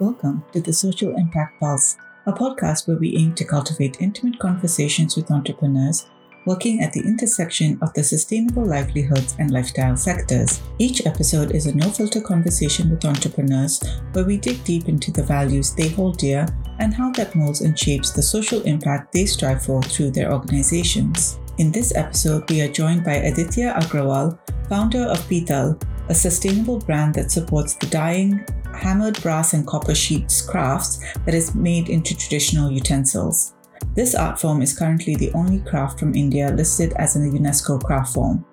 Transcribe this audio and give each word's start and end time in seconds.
Welcome 0.00 0.44
to 0.52 0.62
the 0.62 0.72
Social 0.72 1.14
Impact 1.14 1.60
Pulse, 1.60 1.98
a 2.24 2.32
podcast 2.32 2.88
where 2.88 2.96
we 2.96 3.18
aim 3.18 3.34
to 3.34 3.44
cultivate 3.44 4.00
intimate 4.00 4.38
conversations 4.38 5.14
with 5.14 5.30
entrepreneurs 5.30 6.08
working 6.46 6.80
at 6.80 6.94
the 6.94 7.02
intersection 7.02 7.78
of 7.82 7.92
the 7.92 8.02
sustainable 8.02 8.64
livelihoods 8.64 9.36
and 9.38 9.50
lifestyle 9.50 9.98
sectors. 9.98 10.62
Each 10.78 11.04
episode 11.04 11.54
is 11.54 11.66
a 11.66 11.76
no 11.76 11.90
filter 11.90 12.22
conversation 12.22 12.88
with 12.88 13.04
entrepreneurs 13.04 13.78
where 14.14 14.24
we 14.24 14.38
dig 14.38 14.64
deep 14.64 14.88
into 14.88 15.10
the 15.10 15.22
values 15.22 15.74
they 15.74 15.90
hold 15.90 16.16
dear 16.16 16.46
and 16.78 16.94
how 16.94 17.10
that 17.12 17.34
molds 17.34 17.60
and 17.60 17.78
shapes 17.78 18.10
the 18.10 18.22
social 18.22 18.62
impact 18.62 19.12
they 19.12 19.26
strive 19.26 19.62
for 19.62 19.82
through 19.82 20.12
their 20.12 20.32
organizations. 20.32 21.38
In 21.58 21.70
this 21.70 21.94
episode, 21.94 22.48
we 22.48 22.62
are 22.62 22.72
joined 22.72 23.04
by 23.04 23.16
Aditya 23.16 23.74
Agrawal, 23.78 24.38
founder 24.66 25.02
of 25.02 25.28
Pital, 25.28 25.78
a 26.08 26.14
sustainable 26.14 26.78
brand 26.78 27.14
that 27.16 27.30
supports 27.30 27.74
the 27.74 27.86
dying, 27.88 28.42
hammered 28.74 29.20
brass 29.22 29.52
and 29.52 29.66
copper 29.66 29.94
sheets 29.94 30.40
crafts 30.42 31.00
that 31.24 31.34
is 31.34 31.54
made 31.54 31.88
into 31.88 32.16
traditional 32.16 32.70
utensils. 32.70 33.54
This 33.94 34.14
art 34.14 34.40
form 34.40 34.62
is 34.62 34.78
currently 34.78 35.16
the 35.16 35.32
only 35.32 35.60
craft 35.60 35.98
from 35.98 36.14
India 36.14 36.50
listed 36.50 36.92
as 36.94 37.16
a 37.16 37.20
UNESCO 37.20 37.82
craft 37.82 38.14
form. 38.14 38.44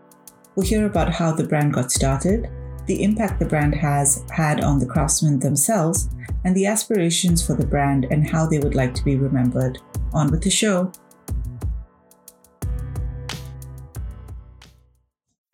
We'll 0.56 0.66
hear 0.66 0.86
about 0.86 1.12
how 1.12 1.32
the 1.32 1.44
brand 1.44 1.74
got 1.74 1.92
started, 1.92 2.50
the 2.88 3.04
impact 3.04 3.40
the 3.40 3.46
brand 3.46 3.76
has 3.76 4.24
had 4.32 4.64
on 4.64 4.80
the 4.80 4.86
craftsmen 4.86 5.40
themselves, 5.40 6.10
and 6.44 6.56
the 6.56 6.66
aspirations 6.66 7.46
for 7.46 7.54
the 7.54 7.66
brand 7.66 8.08
and 8.10 8.28
how 8.28 8.46
they 8.46 8.60
would 8.60 8.76
like 8.76 8.94
to 8.96 9.04
be 9.04 9.18
remembered. 9.18 9.80
On 10.14 10.32
with 10.32 10.42
the 10.42 10.50
show. 10.50 10.92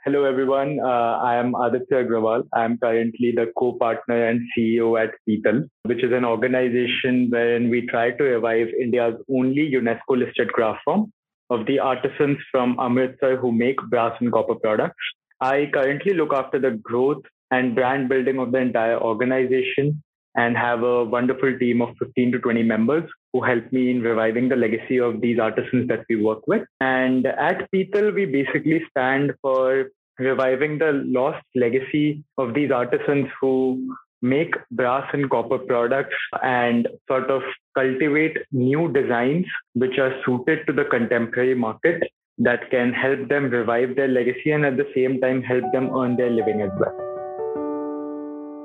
Hello, 0.05 0.25
everyone. 0.25 0.81
Uh, 0.81 1.17
I 1.23 1.37
am 1.37 1.55
Aditya 1.55 2.03
Agrawal. 2.03 2.43
I 2.51 2.65
am 2.65 2.77
currently 2.77 3.31
the 3.33 3.53
co-partner 3.57 4.25
and 4.27 4.41
CEO 4.51 5.01
at 5.01 5.11
Pital, 5.25 5.63
which 5.83 6.03
is 6.03 6.11
an 6.11 6.25
organization 6.25 7.29
wherein 7.29 7.69
we 7.69 7.87
try 7.87 8.11
to 8.11 8.23
revive 8.25 8.67
India's 8.81 9.15
only 9.33 9.71
UNESCO-listed 9.71 10.51
craft 10.51 10.81
form 10.83 11.13
of 11.49 11.65
the 11.67 11.79
artisans 11.79 12.37
from 12.51 12.75
Amritsar 12.81 13.37
who 13.37 13.53
make 13.53 13.77
brass 13.89 14.13
and 14.19 14.29
copper 14.29 14.55
products. 14.55 15.05
I 15.39 15.69
currently 15.73 16.15
look 16.15 16.33
after 16.33 16.59
the 16.59 16.71
growth 16.71 17.23
and 17.51 17.73
brand 17.73 18.09
building 18.09 18.39
of 18.39 18.51
the 18.51 18.57
entire 18.57 18.99
organization 18.99 20.03
and 20.35 20.57
have 20.57 20.83
a 20.83 21.05
wonderful 21.05 21.57
team 21.57 21.81
of 21.81 21.95
15 21.97 22.33
to 22.33 22.39
20 22.39 22.61
members 22.63 23.09
who 23.33 23.41
helped 23.41 23.73
me 23.73 23.89
in 23.89 24.01
reviving 24.01 24.47
the 24.47 24.55
legacy 24.55 24.99
of 24.99 25.19
these 25.19 25.39
artisans 25.39 25.87
that 25.87 26.05
we 26.07 26.15
work 26.15 26.47
with. 26.47 26.61
And 26.79 27.25
at 27.25 27.69
Pital, 27.71 28.11
we 28.11 28.25
basically 28.25 28.81
stand 28.91 29.33
for 29.41 29.89
reviving 30.19 30.77
the 30.77 30.91
lost 31.05 31.43
legacy 31.55 32.23
of 32.37 32.53
these 32.53 32.71
artisans 32.71 33.27
who 33.41 33.95
make 34.21 34.53
brass 34.71 35.09
and 35.13 35.29
copper 35.29 35.57
products 35.57 36.15
and 36.41 36.87
sort 37.09 37.29
of 37.29 37.41
cultivate 37.75 38.37
new 38.51 38.91
designs 38.93 39.45
which 39.73 39.97
are 39.97 40.13
suited 40.25 40.65
to 40.67 40.71
the 40.71 40.85
contemporary 40.85 41.55
market 41.55 42.01
that 42.37 42.69
can 42.71 42.93
help 42.93 43.27
them 43.27 43.49
revive 43.49 43.95
their 43.95 44.07
legacy 44.07 44.51
and 44.51 44.65
at 44.65 44.77
the 44.77 44.87
same 44.95 45.19
time 45.19 45.41
help 45.41 45.63
them 45.73 45.89
earn 45.95 46.15
their 46.15 46.29
living 46.29 46.61
as 46.61 46.71
well. 46.79 46.95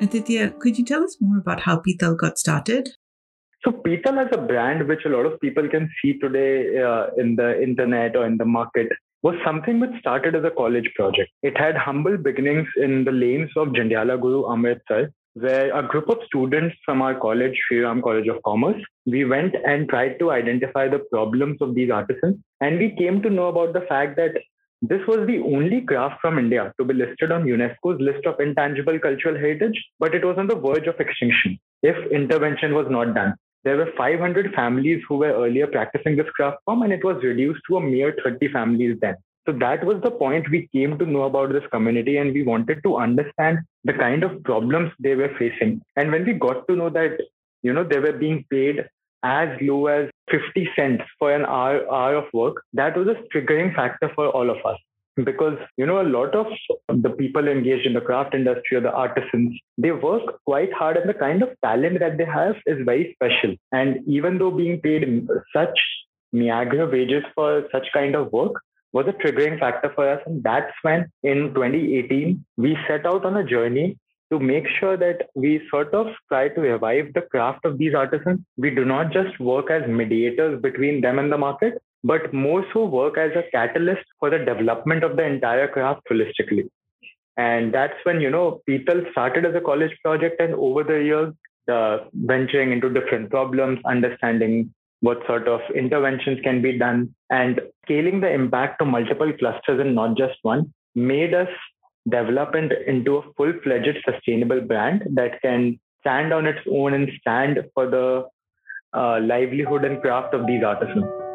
Aditya, 0.00 0.50
could 0.60 0.78
you 0.78 0.84
tell 0.84 1.02
us 1.02 1.16
more 1.20 1.38
about 1.38 1.60
how 1.60 1.78
Pital 1.78 2.14
got 2.14 2.38
started? 2.38 2.90
So 3.64 3.72
Pital 3.72 4.20
as 4.20 4.28
a 4.32 4.38
brand, 4.38 4.86
which 4.86 5.04
a 5.04 5.08
lot 5.08 5.26
of 5.26 5.40
people 5.40 5.68
can 5.68 5.90
see 6.00 6.18
today 6.18 6.80
uh, 6.80 7.08
in 7.16 7.34
the 7.34 7.60
internet 7.60 8.14
or 8.14 8.24
in 8.24 8.36
the 8.36 8.44
market, 8.44 8.88
was 9.22 9.34
something 9.44 9.80
which 9.80 9.98
started 9.98 10.36
as 10.36 10.44
a 10.44 10.50
college 10.50 10.88
project. 10.94 11.30
It 11.42 11.58
had 11.58 11.76
humble 11.76 12.16
beginnings 12.16 12.68
in 12.76 13.04
the 13.04 13.10
lanes 13.10 13.50
of 13.56 13.68
Jandiala 13.68 14.20
Guru 14.20 14.48
Amritsar, 14.48 15.10
where 15.34 15.76
a 15.76 15.86
group 15.86 16.08
of 16.08 16.18
students 16.26 16.76
from 16.84 17.02
our 17.02 17.18
college, 17.18 17.52
Sri 17.66 17.80
Ram 17.80 18.00
College 18.00 18.28
of 18.28 18.40
Commerce, 18.44 18.80
we 19.06 19.24
went 19.24 19.54
and 19.66 19.88
tried 19.88 20.20
to 20.20 20.30
identify 20.30 20.88
the 20.88 21.00
problems 21.10 21.58
of 21.60 21.74
these 21.74 21.90
artisans. 21.90 22.36
And 22.60 22.78
we 22.78 22.94
came 22.96 23.22
to 23.22 23.30
know 23.30 23.48
about 23.48 23.72
the 23.72 23.86
fact 23.88 24.16
that 24.16 24.34
this 24.82 25.00
was 25.08 25.26
the 25.26 25.40
only 25.40 25.80
craft 25.80 26.20
from 26.20 26.38
India 26.38 26.72
to 26.78 26.84
be 26.84 26.94
listed 26.94 27.32
on 27.32 27.42
UNESCO's 27.42 28.00
list 28.00 28.24
of 28.26 28.38
intangible 28.38 29.00
cultural 29.00 29.34
heritage, 29.34 29.84
but 29.98 30.14
it 30.14 30.24
was 30.24 30.38
on 30.38 30.46
the 30.46 30.54
verge 30.54 30.86
of 30.86 31.00
extinction 31.00 31.58
if 31.82 31.96
intervention 32.12 32.74
was 32.74 32.86
not 32.88 33.14
done. 33.14 33.34
There 33.64 33.76
were 33.76 33.92
500 33.96 34.54
families 34.54 35.02
who 35.08 35.16
were 35.16 35.32
earlier 35.32 35.66
practicing 35.66 36.16
this 36.16 36.30
craft 36.30 36.58
form, 36.64 36.82
and 36.82 36.92
it 36.92 37.04
was 37.04 37.22
reduced 37.22 37.60
to 37.68 37.76
a 37.76 37.80
mere 37.80 38.14
30 38.24 38.52
families 38.52 38.98
then. 39.00 39.16
So 39.46 39.52
that 39.60 39.84
was 39.84 40.00
the 40.02 40.10
point 40.10 40.50
we 40.50 40.68
came 40.74 40.98
to 40.98 41.06
know 41.06 41.22
about 41.22 41.52
this 41.52 41.64
community, 41.72 42.18
and 42.18 42.32
we 42.32 42.42
wanted 42.42 42.82
to 42.82 42.96
understand 42.98 43.58
the 43.84 43.94
kind 43.94 44.22
of 44.22 44.42
problems 44.44 44.92
they 45.00 45.14
were 45.14 45.34
facing. 45.38 45.80
And 45.96 46.12
when 46.12 46.24
we 46.24 46.34
got 46.34 46.68
to 46.68 46.76
know 46.76 46.90
that, 46.90 47.18
you 47.62 47.72
know, 47.72 47.84
they 47.84 47.98
were 47.98 48.12
being 48.12 48.44
paid 48.50 48.84
as 49.22 49.48
low 49.60 49.86
as 49.86 50.10
50 50.30 50.68
cents 50.76 51.02
for 51.18 51.32
an 51.32 51.44
hour, 51.44 51.90
hour 51.92 52.16
of 52.16 52.32
work, 52.32 52.62
that 52.74 52.96
was 52.96 53.08
a 53.08 53.16
triggering 53.34 53.74
factor 53.74 54.10
for 54.14 54.28
all 54.28 54.50
of 54.50 54.58
us. 54.64 54.78
Because, 55.24 55.58
you 55.76 55.86
know, 55.86 56.00
a 56.00 56.08
lot 56.08 56.34
of 56.34 56.46
the 56.88 57.10
people 57.10 57.48
engaged 57.48 57.86
in 57.86 57.94
the 57.94 58.00
craft 58.00 58.34
industry 58.34 58.76
or 58.76 58.80
the 58.80 58.92
artisans, 58.92 59.58
they 59.76 59.90
work 59.90 60.42
quite 60.44 60.72
hard 60.72 60.96
and 60.96 61.08
the 61.08 61.14
kind 61.14 61.42
of 61.42 61.50
talent 61.64 61.98
that 62.00 62.18
they 62.18 62.24
have 62.24 62.56
is 62.66 62.78
very 62.84 63.14
special. 63.14 63.56
And 63.72 63.98
even 64.06 64.38
though 64.38 64.50
being 64.50 64.80
paid 64.80 65.28
such 65.54 65.78
meager 66.32 66.88
wages 66.88 67.24
for 67.34 67.64
such 67.72 67.86
kind 67.92 68.14
of 68.14 68.32
work, 68.32 68.52
was 68.92 69.06
a 69.06 69.12
triggering 69.12 69.58
factor 69.58 69.92
for 69.94 70.08
us. 70.08 70.20
And 70.26 70.42
that's 70.42 70.72
when 70.82 71.10
in 71.22 71.52
2018, 71.54 72.44
we 72.56 72.76
set 72.86 73.06
out 73.06 73.24
on 73.24 73.36
a 73.36 73.44
journey 73.44 73.98
to 74.30 74.38
make 74.38 74.66
sure 74.78 74.96
that 74.96 75.28
we 75.34 75.60
sort 75.70 75.94
of 75.94 76.06
try 76.28 76.48
to 76.48 76.60
revive 76.60 77.12
the 77.14 77.22
craft 77.22 77.64
of 77.64 77.78
these 77.78 77.94
artisans. 77.94 78.40
We 78.56 78.70
do 78.70 78.84
not 78.84 79.12
just 79.12 79.38
work 79.40 79.70
as 79.70 79.88
mediators 79.88 80.60
between 80.60 81.00
them 81.00 81.18
and 81.18 81.32
the 81.32 81.38
market, 81.38 81.80
but 82.04 82.32
more 82.32 82.64
so 82.72 82.84
work 82.84 83.18
as 83.18 83.32
a 83.36 83.48
catalyst 83.50 84.04
for 84.18 84.30
the 84.30 84.38
development 84.38 85.04
of 85.04 85.16
the 85.16 85.24
entire 85.24 85.68
craft 85.68 86.02
holistically. 86.10 86.68
And 87.36 87.72
that's 87.72 87.94
when, 88.02 88.20
you 88.20 88.30
know, 88.30 88.60
people 88.66 89.02
started 89.12 89.46
as 89.46 89.54
a 89.54 89.60
college 89.60 89.96
project 90.02 90.40
and 90.40 90.54
over 90.54 90.82
the 90.82 91.02
years, 91.02 91.34
uh, 91.70 91.98
venturing 92.14 92.72
into 92.72 92.88
different 92.88 93.30
problems, 93.30 93.78
understanding 93.84 94.74
what 95.00 95.18
sort 95.26 95.46
of 95.46 95.60
interventions 95.76 96.40
can 96.42 96.60
be 96.60 96.76
done, 96.76 97.14
and 97.30 97.60
scaling 97.84 98.20
the 98.20 98.30
impact 98.30 98.80
to 98.80 98.84
multiple 98.84 99.32
clusters 99.38 99.80
and 99.80 99.94
not 99.94 100.16
just 100.16 100.34
one 100.42 100.72
made 100.94 101.34
us 101.34 101.48
development 102.08 102.72
into 102.86 103.16
a 103.16 103.32
full-fledged 103.36 103.98
sustainable 104.04 104.60
brand 104.60 105.04
that 105.14 105.40
can 105.42 105.78
stand 106.00 106.32
on 106.32 106.46
its 106.46 106.60
own 106.70 106.94
and 106.94 107.10
stand 107.20 107.58
for 107.74 107.88
the 107.88 108.26
uh, 108.94 109.20
livelihood 109.20 109.84
and 109.84 110.00
craft 110.00 110.34
of 110.34 110.46
these 110.46 110.64
artisans. 110.64 111.27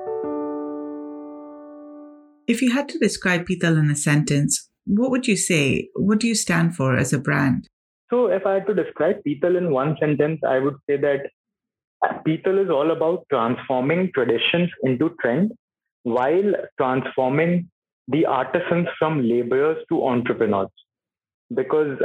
If 2.46 2.62
you 2.62 2.72
had 2.72 2.90
to 2.90 3.00
describe 3.00 3.46
Pital 3.46 3.78
in 3.78 3.90
a 3.90 3.96
sentence, 3.96 4.70
what 4.86 5.12
would 5.12 5.28
you 5.28 5.38
say? 5.38 5.90
What 5.96 6.20
do 6.20 6.28
you 6.28 6.36
stand 6.36 6.76
for 6.76 6.98
as 6.98 7.14
a 7.14 7.20
brand? 7.20 7.70
So, 8.10 8.28
if 8.28 8.46
I 8.46 8.56
had 8.56 8.68
to 8.68 8.74
describe 8.74 9.24
Pital 9.24 9.56
in 9.56 9.72
one 9.72 9.96
sentence, 10.00 10.42
I 10.46 10.60
would 10.60 10.76
say 10.90 10.98
that 10.98 11.30
uh, 12.06 12.20
Pital 12.26 12.60
is 12.60 12.70
all 12.70 12.92
about 12.92 13.26
transforming 13.30 14.12
traditions 14.14 14.70
into 14.84 15.16
trend 15.22 15.54
while 16.04 16.54
transforming 16.78 17.70
the 18.10 18.26
artisans 18.26 18.88
from 19.00 19.24
laborers 19.24 19.78
to 19.88 20.06
entrepreneurs. 20.06 20.68
Because 21.56 21.98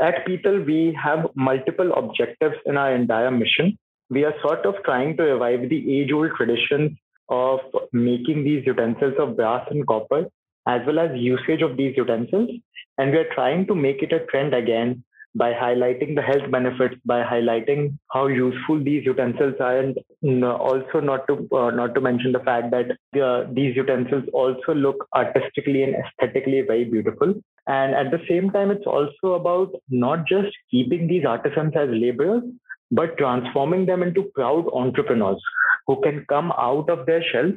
at 0.00 0.24
Pital, 0.26 0.62
we 0.62 0.98
have 1.02 1.26
multiple 1.36 1.92
objectives 1.92 2.56
in 2.64 2.78
our 2.78 2.94
entire 2.94 3.30
mission. 3.30 3.76
We 4.08 4.24
are 4.24 4.34
sort 4.40 4.64
of 4.64 4.76
trying 4.84 5.18
to 5.18 5.24
revive 5.24 5.68
the 5.68 6.00
age 6.00 6.10
old 6.10 6.30
traditions 6.36 6.96
of 7.28 7.60
making 7.92 8.44
these 8.44 8.66
utensils 8.66 9.14
of 9.18 9.36
brass 9.36 9.66
and 9.70 9.86
copper, 9.86 10.26
as 10.66 10.80
well 10.86 10.98
as 10.98 11.18
usage 11.18 11.62
of 11.62 11.76
these 11.76 11.96
utensils. 11.96 12.50
And 12.98 13.10
we 13.10 13.18
are 13.18 13.34
trying 13.34 13.66
to 13.66 13.74
make 13.74 14.02
it 14.02 14.12
a 14.12 14.24
trend 14.26 14.54
again 14.54 15.04
by 15.36 15.52
highlighting 15.52 16.14
the 16.14 16.22
health 16.22 16.48
benefits, 16.50 16.94
by 17.04 17.22
highlighting 17.22 17.98
how 18.12 18.28
useful 18.28 18.82
these 18.82 19.04
utensils 19.04 19.54
are, 19.58 19.78
and 19.78 20.44
also 20.44 21.00
not 21.00 21.26
to 21.26 21.48
uh, 21.52 21.70
not 21.70 21.94
to 21.94 22.00
mention 22.00 22.32
the 22.32 22.38
fact 22.38 22.70
that 22.70 22.92
uh, 23.20 23.50
these 23.52 23.74
utensils 23.74 24.24
also 24.32 24.74
look 24.74 25.08
artistically 25.14 25.82
and 25.82 25.96
aesthetically 25.96 26.60
very 26.60 26.84
beautiful. 26.84 27.34
And 27.66 27.94
at 27.94 28.10
the 28.10 28.20
same 28.28 28.50
time, 28.50 28.70
it's 28.70 28.86
also 28.86 29.34
about 29.34 29.74
not 29.88 30.26
just 30.28 30.48
keeping 30.70 31.08
these 31.08 31.24
artisans 31.24 31.72
as 31.74 31.88
laborers, 31.90 32.44
but 32.90 33.18
transforming 33.18 33.86
them 33.86 34.02
into 34.02 34.30
proud 34.34 34.66
entrepreneurs 34.72 35.42
who 35.86 36.00
can 36.02 36.24
come 36.28 36.52
out 36.52 36.88
of 36.90 37.06
their 37.06 37.22
shells 37.32 37.54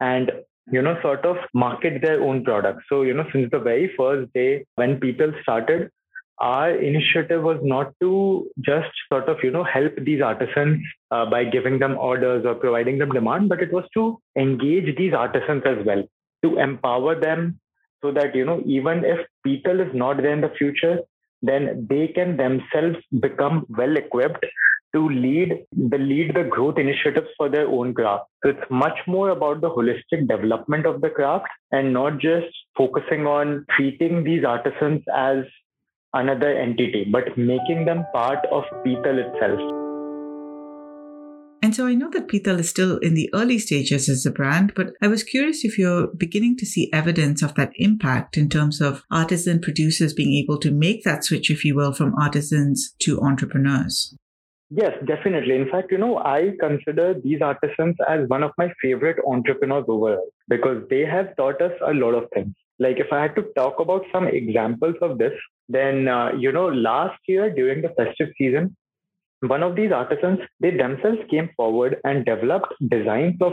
and 0.00 0.32
you 0.70 0.82
know 0.82 0.96
sort 1.02 1.24
of 1.24 1.36
market 1.54 2.02
their 2.02 2.22
own 2.22 2.44
products. 2.44 2.84
So 2.88 3.02
you 3.02 3.14
know 3.14 3.26
since 3.32 3.50
the 3.50 3.58
very 3.58 3.92
first 3.96 4.32
day 4.32 4.64
when 4.76 5.00
people 5.00 5.32
started 5.42 5.90
our 6.40 6.70
initiative 6.70 7.42
was 7.42 7.58
not 7.62 7.92
to 8.00 8.48
just 8.60 8.90
sort 9.08 9.28
of 9.28 9.38
you 9.42 9.50
know 9.50 9.64
help 9.64 9.92
these 10.04 10.22
artisans 10.22 10.80
uh, 11.10 11.26
by 11.26 11.44
giving 11.44 11.78
them 11.78 11.96
orders 11.98 12.44
or 12.46 12.54
providing 12.54 12.98
them 12.98 13.10
demand 13.10 13.48
but 13.48 13.60
it 13.60 13.72
was 13.72 13.84
to 13.94 14.20
engage 14.36 14.96
these 14.96 15.12
artisans 15.12 15.62
as 15.66 15.84
well 15.84 16.02
to 16.44 16.58
empower 16.58 17.18
them 17.18 17.58
so 18.02 18.12
that 18.12 18.34
you 18.34 18.44
know 18.44 18.62
even 18.66 19.04
if 19.04 19.18
Pital 19.44 19.80
is 19.80 19.92
not 19.94 20.18
there 20.18 20.32
in 20.32 20.40
the 20.40 20.54
future 20.56 21.00
then 21.42 21.86
they 21.90 22.08
can 22.08 22.36
themselves 22.36 22.98
become 23.20 23.66
well 23.68 23.96
equipped 23.96 24.44
to 24.98 25.08
lead 25.08 25.50
the 25.90 25.98
lead 25.98 26.34
the 26.34 26.44
growth 26.54 26.78
initiatives 26.78 27.28
for 27.36 27.48
their 27.48 27.68
own 27.68 27.94
craft. 27.94 28.24
So 28.42 28.50
it's 28.50 28.70
much 28.70 28.98
more 29.06 29.30
about 29.30 29.60
the 29.60 29.70
holistic 29.70 30.26
development 30.28 30.86
of 30.86 31.00
the 31.00 31.10
craft 31.10 31.46
and 31.70 31.92
not 31.92 32.18
just 32.18 32.46
focusing 32.76 33.26
on 33.26 33.64
treating 33.76 34.24
these 34.24 34.44
artisans 34.44 35.02
as 35.14 35.44
another 36.14 36.52
entity, 36.52 37.06
but 37.12 37.36
making 37.36 37.84
them 37.84 38.04
part 38.12 38.44
of 38.50 38.64
Pital 38.84 39.18
itself. 39.18 39.60
And 41.60 41.74
so 41.74 41.86
I 41.86 41.94
know 41.94 42.08
that 42.10 42.28
Pital 42.28 42.60
is 42.60 42.70
still 42.70 42.98
in 42.98 43.14
the 43.14 43.28
early 43.34 43.58
stages 43.58 44.08
as 44.08 44.24
a 44.24 44.30
brand, 44.30 44.72
but 44.74 44.92
I 45.02 45.08
was 45.08 45.24
curious 45.24 45.64
if 45.64 45.76
you're 45.76 46.06
beginning 46.16 46.56
to 46.58 46.66
see 46.66 46.90
evidence 46.92 47.42
of 47.42 47.54
that 47.54 47.72
impact 47.76 48.36
in 48.36 48.48
terms 48.48 48.80
of 48.80 49.02
artisan 49.10 49.60
producers 49.60 50.14
being 50.14 50.40
able 50.42 50.58
to 50.60 50.70
make 50.70 51.02
that 51.04 51.24
switch, 51.24 51.50
if 51.50 51.64
you 51.64 51.74
will, 51.74 51.92
from 51.92 52.14
artisans 52.20 52.94
to 53.00 53.20
entrepreneurs. 53.20 54.16
Yes, 54.70 54.92
definitely. 55.06 55.54
In 55.54 55.68
fact, 55.70 55.90
you 55.90 55.98
know, 55.98 56.18
I 56.18 56.52
consider 56.60 57.14
these 57.14 57.40
artisans 57.40 57.96
as 58.06 58.28
one 58.28 58.42
of 58.42 58.52
my 58.58 58.70
favorite 58.82 59.16
entrepreneurs 59.26 59.84
overall 59.88 60.28
because 60.48 60.86
they 60.90 61.06
have 61.06 61.34
taught 61.36 61.62
us 61.62 61.72
a 61.86 61.94
lot 61.94 62.12
of 62.14 62.28
things. 62.34 62.54
Like, 62.78 62.98
if 62.98 63.12
I 63.12 63.22
had 63.22 63.34
to 63.36 63.44
talk 63.56 63.80
about 63.80 64.04
some 64.12 64.26
examples 64.28 64.96
of 65.00 65.18
this, 65.18 65.32
then, 65.68 66.06
uh, 66.06 66.32
you 66.38 66.52
know, 66.52 66.68
last 66.68 67.18
year 67.26 67.50
during 67.50 67.80
the 67.82 67.88
festive 67.90 68.28
season, 68.36 68.76
one 69.40 69.62
of 69.62 69.74
these 69.76 69.92
artisans, 69.92 70.40
they 70.60 70.70
themselves 70.76 71.18
came 71.30 71.50
forward 71.56 71.98
and 72.04 72.24
developed 72.26 72.74
designs 72.88 73.36
of 73.40 73.52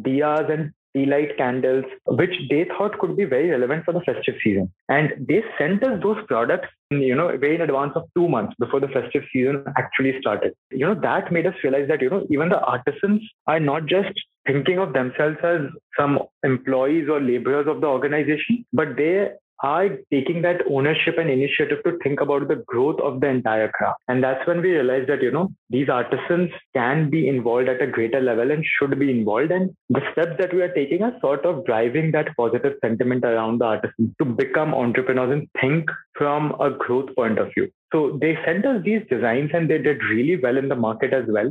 diyas 0.00 0.50
and 0.50 0.72
tea 0.94 1.06
light 1.06 1.36
candles, 1.36 1.84
which 2.06 2.34
they 2.50 2.64
thought 2.64 2.98
could 2.98 3.16
be 3.16 3.24
very 3.24 3.50
relevant 3.50 3.84
for 3.84 3.92
the 3.92 4.00
festive 4.00 4.34
season. 4.42 4.72
And 4.88 5.26
they 5.28 5.42
sent 5.58 5.82
us 5.82 6.00
those 6.02 6.18
products, 6.26 6.68
you 6.90 7.14
know, 7.14 7.36
way 7.40 7.56
in 7.56 7.60
advance 7.60 7.92
of 7.96 8.04
two 8.16 8.28
months 8.28 8.54
before 8.58 8.80
the 8.80 8.88
festive 8.88 9.24
season 9.32 9.64
actually 9.76 10.14
started. 10.20 10.54
You 10.70 10.86
know, 10.86 11.00
that 11.00 11.32
made 11.32 11.46
us 11.46 11.54
realize 11.62 11.88
that, 11.88 12.00
you 12.00 12.10
know, 12.10 12.26
even 12.30 12.48
the 12.48 12.60
artisans 12.60 13.22
are 13.46 13.60
not 13.60 13.86
just 13.86 14.12
thinking 14.46 14.78
of 14.78 14.92
themselves 14.92 15.38
as 15.42 15.60
some 15.98 16.18
employees 16.44 17.08
or 17.08 17.20
laborers 17.20 17.66
of 17.66 17.80
the 17.80 17.86
organization, 17.86 18.64
but 18.72 18.96
they 18.96 19.28
are 19.64 19.88
taking 20.12 20.42
that 20.42 20.60
ownership 20.70 21.16
and 21.16 21.30
initiative 21.30 21.82
to 21.84 21.98
think 22.02 22.20
about 22.20 22.48
the 22.48 22.56
growth 22.66 23.00
of 23.00 23.20
the 23.20 23.28
entire 23.28 23.68
craft. 23.76 24.00
And 24.08 24.22
that's 24.22 24.46
when 24.46 24.60
we 24.60 24.72
realized 24.72 25.08
that, 25.08 25.22
you 25.22 25.30
know, 25.30 25.50
these 25.70 25.88
artisans 25.88 26.50
can 26.74 27.08
be 27.08 27.28
involved 27.28 27.70
at 27.70 27.80
a 27.80 27.86
greater 27.86 28.20
level 28.20 28.50
and 28.50 28.64
should 28.76 28.98
be 28.98 29.10
involved. 29.10 29.52
And 29.52 29.74
the 29.88 30.02
steps 30.12 30.36
that 30.38 30.52
we 30.52 30.60
are 30.60 30.74
taking 30.74 31.02
are 31.02 31.18
sort 31.20 31.46
of 31.46 31.64
driving 31.64 32.12
that 32.12 32.36
positive 32.36 32.74
sentiment 32.84 33.24
around 33.24 33.60
the 33.60 33.64
artisans 33.64 34.10
to 34.18 34.26
become 34.26 34.74
entrepreneurs 34.74 35.32
and 35.32 35.48
think 35.60 35.90
from 36.18 36.54
a 36.60 36.70
growth 36.70 37.14
point 37.16 37.38
of 37.38 37.50
view. 37.54 37.70
So 37.92 38.18
they 38.20 38.36
sent 38.44 38.66
us 38.66 38.82
these 38.84 39.02
designs 39.08 39.50
and 39.54 39.70
they 39.70 39.78
did 39.78 40.02
really 40.10 40.36
well 40.42 40.58
in 40.58 40.68
the 40.68 40.76
market 40.76 41.14
as 41.14 41.24
well. 41.28 41.50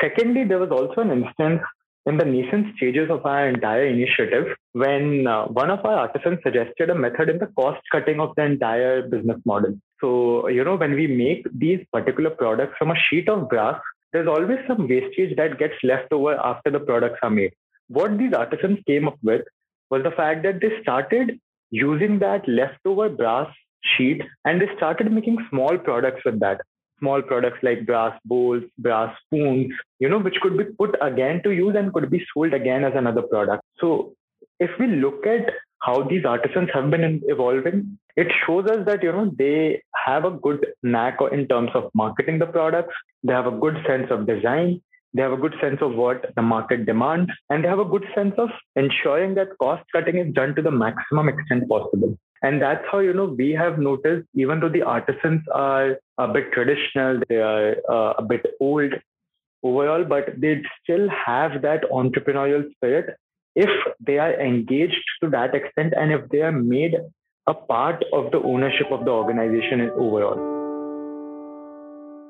Secondly, 0.00 0.44
there 0.44 0.58
was 0.58 0.70
also 0.70 1.00
an 1.00 1.10
instance 1.10 1.62
in 2.06 2.16
the 2.16 2.24
nascent 2.24 2.74
stages 2.76 3.10
of 3.10 3.24
our 3.26 3.48
entire 3.48 3.86
initiative 3.86 4.46
when 4.72 5.26
uh, 5.26 5.44
one 5.46 5.70
of 5.70 5.84
our 5.84 5.98
artisans 5.98 6.38
suggested 6.42 6.90
a 6.90 6.94
method 6.94 7.28
in 7.28 7.38
the 7.38 7.46
cost 7.58 7.80
cutting 7.92 8.20
of 8.20 8.34
the 8.36 8.44
entire 8.44 9.02
business 9.02 9.38
model. 9.44 9.74
So, 10.00 10.48
you 10.48 10.64
know, 10.64 10.76
when 10.76 10.94
we 10.94 11.06
make 11.06 11.46
these 11.52 11.80
particular 11.92 12.30
products 12.30 12.74
from 12.78 12.90
a 12.90 13.00
sheet 13.08 13.28
of 13.28 13.48
brass, 13.48 13.80
there's 14.12 14.28
always 14.28 14.58
some 14.66 14.88
wastage 14.88 15.36
that 15.36 15.58
gets 15.58 15.74
left 15.82 16.12
over 16.12 16.34
after 16.34 16.70
the 16.70 16.80
products 16.80 17.18
are 17.22 17.30
made. 17.30 17.52
What 17.88 18.16
these 18.18 18.32
artisans 18.32 18.78
came 18.86 19.06
up 19.06 19.18
with 19.22 19.42
was 19.90 20.02
the 20.02 20.10
fact 20.10 20.42
that 20.44 20.60
they 20.60 20.80
started 20.80 21.38
using 21.70 22.18
that 22.20 22.48
leftover 22.48 23.08
brass 23.08 23.52
sheet 23.96 24.22
and 24.44 24.60
they 24.60 24.68
started 24.76 25.12
making 25.12 25.38
small 25.50 25.76
products 25.78 26.22
with 26.24 26.40
that 26.40 26.60
small 27.00 27.22
products 27.22 27.58
like 27.62 27.86
brass 27.86 28.16
bowls, 28.24 28.62
brass 28.78 29.16
spoons, 29.24 29.72
you 29.98 30.08
know, 30.08 30.18
which 30.18 30.36
could 30.40 30.56
be 30.56 30.64
put 30.64 30.96
again 31.02 31.42
to 31.42 31.50
use 31.50 31.74
and 31.76 31.92
could 31.92 32.10
be 32.10 32.24
sold 32.32 32.54
again 32.54 32.84
as 32.84 32.92
another 32.94 33.22
product. 33.22 33.64
So 33.80 34.14
if 34.60 34.70
we 34.78 34.86
look 34.86 35.26
at 35.26 35.52
how 35.80 36.02
these 36.02 36.24
artisans 36.24 36.68
have 36.74 36.90
been 36.90 37.22
evolving, 37.24 37.98
it 38.16 38.28
shows 38.46 38.66
us 38.66 38.84
that, 38.86 39.02
you 39.02 39.12
know, 39.12 39.32
they 39.38 39.82
have 40.06 40.24
a 40.24 40.30
good 40.30 40.66
knack 40.82 41.18
in 41.32 41.48
terms 41.48 41.70
of 41.74 41.90
marketing 41.94 42.38
the 42.38 42.46
products. 42.46 42.94
They 43.24 43.32
have 43.32 43.46
a 43.46 43.58
good 43.58 43.78
sense 43.86 44.10
of 44.10 44.26
design. 44.26 44.82
They 45.12 45.22
have 45.22 45.32
a 45.32 45.36
good 45.36 45.54
sense 45.60 45.78
of 45.80 45.94
what 45.94 46.26
the 46.36 46.42
market 46.42 46.86
demands, 46.86 47.32
and 47.48 47.64
they 47.64 47.68
have 47.68 47.80
a 47.80 47.84
good 47.84 48.04
sense 48.14 48.34
of 48.38 48.50
ensuring 48.76 49.34
that 49.34 49.58
cost 49.58 49.82
cutting 49.92 50.18
is 50.18 50.32
done 50.32 50.54
to 50.54 50.62
the 50.62 50.70
maximum 50.70 51.28
extent 51.28 51.68
possible. 51.68 52.16
And 52.42 52.60
that's 52.60 52.84
how, 52.90 53.00
you 53.00 53.12
know, 53.12 53.26
we 53.26 53.52
have 53.52 53.78
noticed, 53.78 54.26
even 54.34 54.60
though 54.60 54.70
the 54.70 54.82
artisans 54.82 55.42
are 55.52 55.98
a 56.18 56.28
bit 56.28 56.52
traditional, 56.52 57.20
they 57.28 57.36
are 57.36 57.76
uh, 57.90 58.14
a 58.18 58.22
bit 58.22 58.46
old 58.60 58.94
overall, 59.62 60.04
but 60.04 60.40
they 60.40 60.62
still 60.82 61.08
have 61.08 61.62
that 61.62 61.82
entrepreneurial 61.92 62.70
spirit 62.72 63.16
if 63.56 63.68
they 64.00 64.18
are 64.18 64.40
engaged 64.40 65.04
to 65.22 65.28
that 65.30 65.54
extent 65.54 65.92
and 65.96 66.12
if 66.12 66.28
they 66.30 66.40
are 66.40 66.52
made 66.52 66.94
a 67.46 67.54
part 67.54 68.04
of 68.12 68.30
the 68.30 68.38
ownership 68.42 68.86
of 68.90 69.04
the 69.04 69.10
organization 69.10 69.90
overall. 69.90 70.38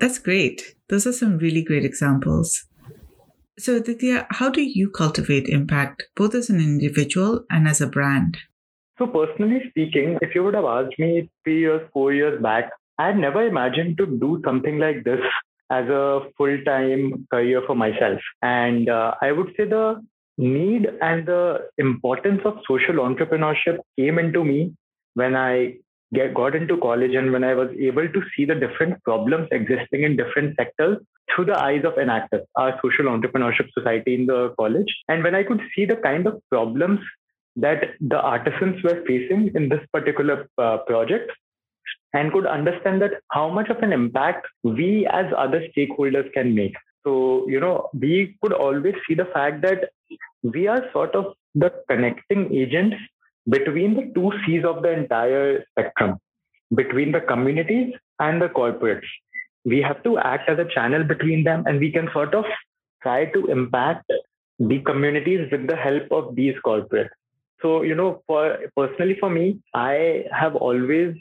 That's 0.00 0.18
great. 0.18 0.74
Those 0.88 1.06
are 1.06 1.12
some 1.12 1.38
really 1.38 1.62
great 1.62 1.84
examples. 1.84 2.64
So, 3.58 3.76
Aditya, 3.76 4.26
how 4.30 4.48
do 4.48 4.62
you 4.62 4.88
cultivate 4.88 5.46
impact 5.48 6.04
both 6.16 6.34
as 6.34 6.48
an 6.48 6.58
individual 6.58 7.44
and 7.50 7.68
as 7.68 7.82
a 7.82 7.86
brand? 7.86 8.38
So, 9.00 9.06
personally 9.06 9.62
speaking, 9.70 10.18
if 10.20 10.34
you 10.34 10.44
would 10.44 10.52
have 10.52 10.66
asked 10.66 10.98
me 10.98 11.30
three 11.42 11.60
years, 11.60 11.88
four 11.90 12.12
years 12.12 12.40
back, 12.42 12.70
I 12.98 13.06
had 13.06 13.16
never 13.16 13.46
imagined 13.46 13.96
to 13.96 14.04
do 14.04 14.42
something 14.44 14.78
like 14.78 15.04
this 15.04 15.20
as 15.70 15.88
a 15.88 16.20
full 16.36 16.58
time 16.66 17.26
career 17.30 17.62
for 17.66 17.74
myself. 17.74 18.20
And 18.42 18.90
uh, 18.90 19.14
I 19.22 19.32
would 19.32 19.54
say 19.56 19.64
the 19.64 20.04
need 20.36 20.86
and 21.00 21.24
the 21.26 21.68
importance 21.78 22.42
of 22.44 22.58
social 22.68 22.96
entrepreneurship 22.96 23.78
came 23.98 24.18
into 24.18 24.44
me 24.44 24.74
when 25.14 25.34
I 25.34 25.76
get, 26.12 26.34
got 26.34 26.54
into 26.54 26.76
college 26.76 27.14
and 27.14 27.32
when 27.32 27.42
I 27.42 27.54
was 27.54 27.70
able 27.80 28.06
to 28.06 28.22
see 28.36 28.44
the 28.44 28.54
different 28.54 29.02
problems 29.02 29.48
existing 29.50 30.02
in 30.02 30.18
different 30.18 30.56
sectors 30.56 30.98
through 31.34 31.46
the 31.46 31.58
eyes 31.58 31.84
of 31.86 31.94
Enactus, 31.94 32.44
our 32.56 32.78
social 32.82 33.06
entrepreneurship 33.06 33.72
society 33.72 34.14
in 34.14 34.26
the 34.26 34.52
college. 34.58 34.92
And 35.08 35.24
when 35.24 35.34
I 35.34 35.42
could 35.42 35.62
see 35.74 35.86
the 35.86 35.96
kind 35.96 36.26
of 36.26 36.42
problems 36.50 37.00
that 37.56 37.94
the 38.00 38.20
artisans 38.20 38.82
were 38.82 39.02
facing 39.06 39.50
in 39.54 39.68
this 39.68 39.80
particular 39.92 40.48
uh, 40.58 40.78
project 40.78 41.30
and 42.12 42.32
could 42.32 42.46
understand 42.46 43.00
that 43.02 43.12
how 43.30 43.48
much 43.48 43.68
of 43.68 43.78
an 43.78 43.92
impact 43.92 44.46
we 44.62 45.06
as 45.12 45.26
other 45.36 45.66
stakeholders 45.76 46.32
can 46.32 46.54
make. 46.54 46.74
So, 47.04 47.48
you 47.48 47.60
know, 47.60 47.88
we 47.94 48.36
could 48.42 48.52
always 48.52 48.94
see 49.06 49.14
the 49.14 49.26
fact 49.26 49.62
that 49.62 49.90
we 50.42 50.66
are 50.66 50.84
sort 50.92 51.14
of 51.14 51.34
the 51.54 51.72
connecting 51.88 52.52
agents 52.54 52.96
between 53.48 53.94
the 53.94 54.12
two 54.14 54.32
C's 54.44 54.64
of 54.64 54.82
the 54.82 54.92
entire 54.92 55.64
spectrum, 55.70 56.18
between 56.74 57.12
the 57.12 57.20
communities 57.20 57.94
and 58.18 58.40
the 58.40 58.48
corporates. 58.48 59.06
We 59.64 59.82
have 59.82 60.02
to 60.04 60.18
act 60.18 60.48
as 60.48 60.58
a 60.58 60.64
channel 60.64 61.04
between 61.04 61.44
them 61.44 61.64
and 61.66 61.80
we 61.80 61.90
can 61.90 62.08
sort 62.12 62.34
of 62.34 62.44
try 63.02 63.26
to 63.26 63.46
impact 63.46 64.10
the 64.58 64.80
communities 64.80 65.48
with 65.50 65.66
the 65.66 65.76
help 65.76 66.10
of 66.10 66.36
these 66.36 66.54
corporates. 66.64 67.08
So, 67.62 67.82
you 67.82 67.94
know, 67.94 68.22
for 68.26 68.58
personally 68.76 69.16
for 69.20 69.30
me, 69.30 69.60
I 69.74 70.24
have 70.32 70.56
always 70.56 71.14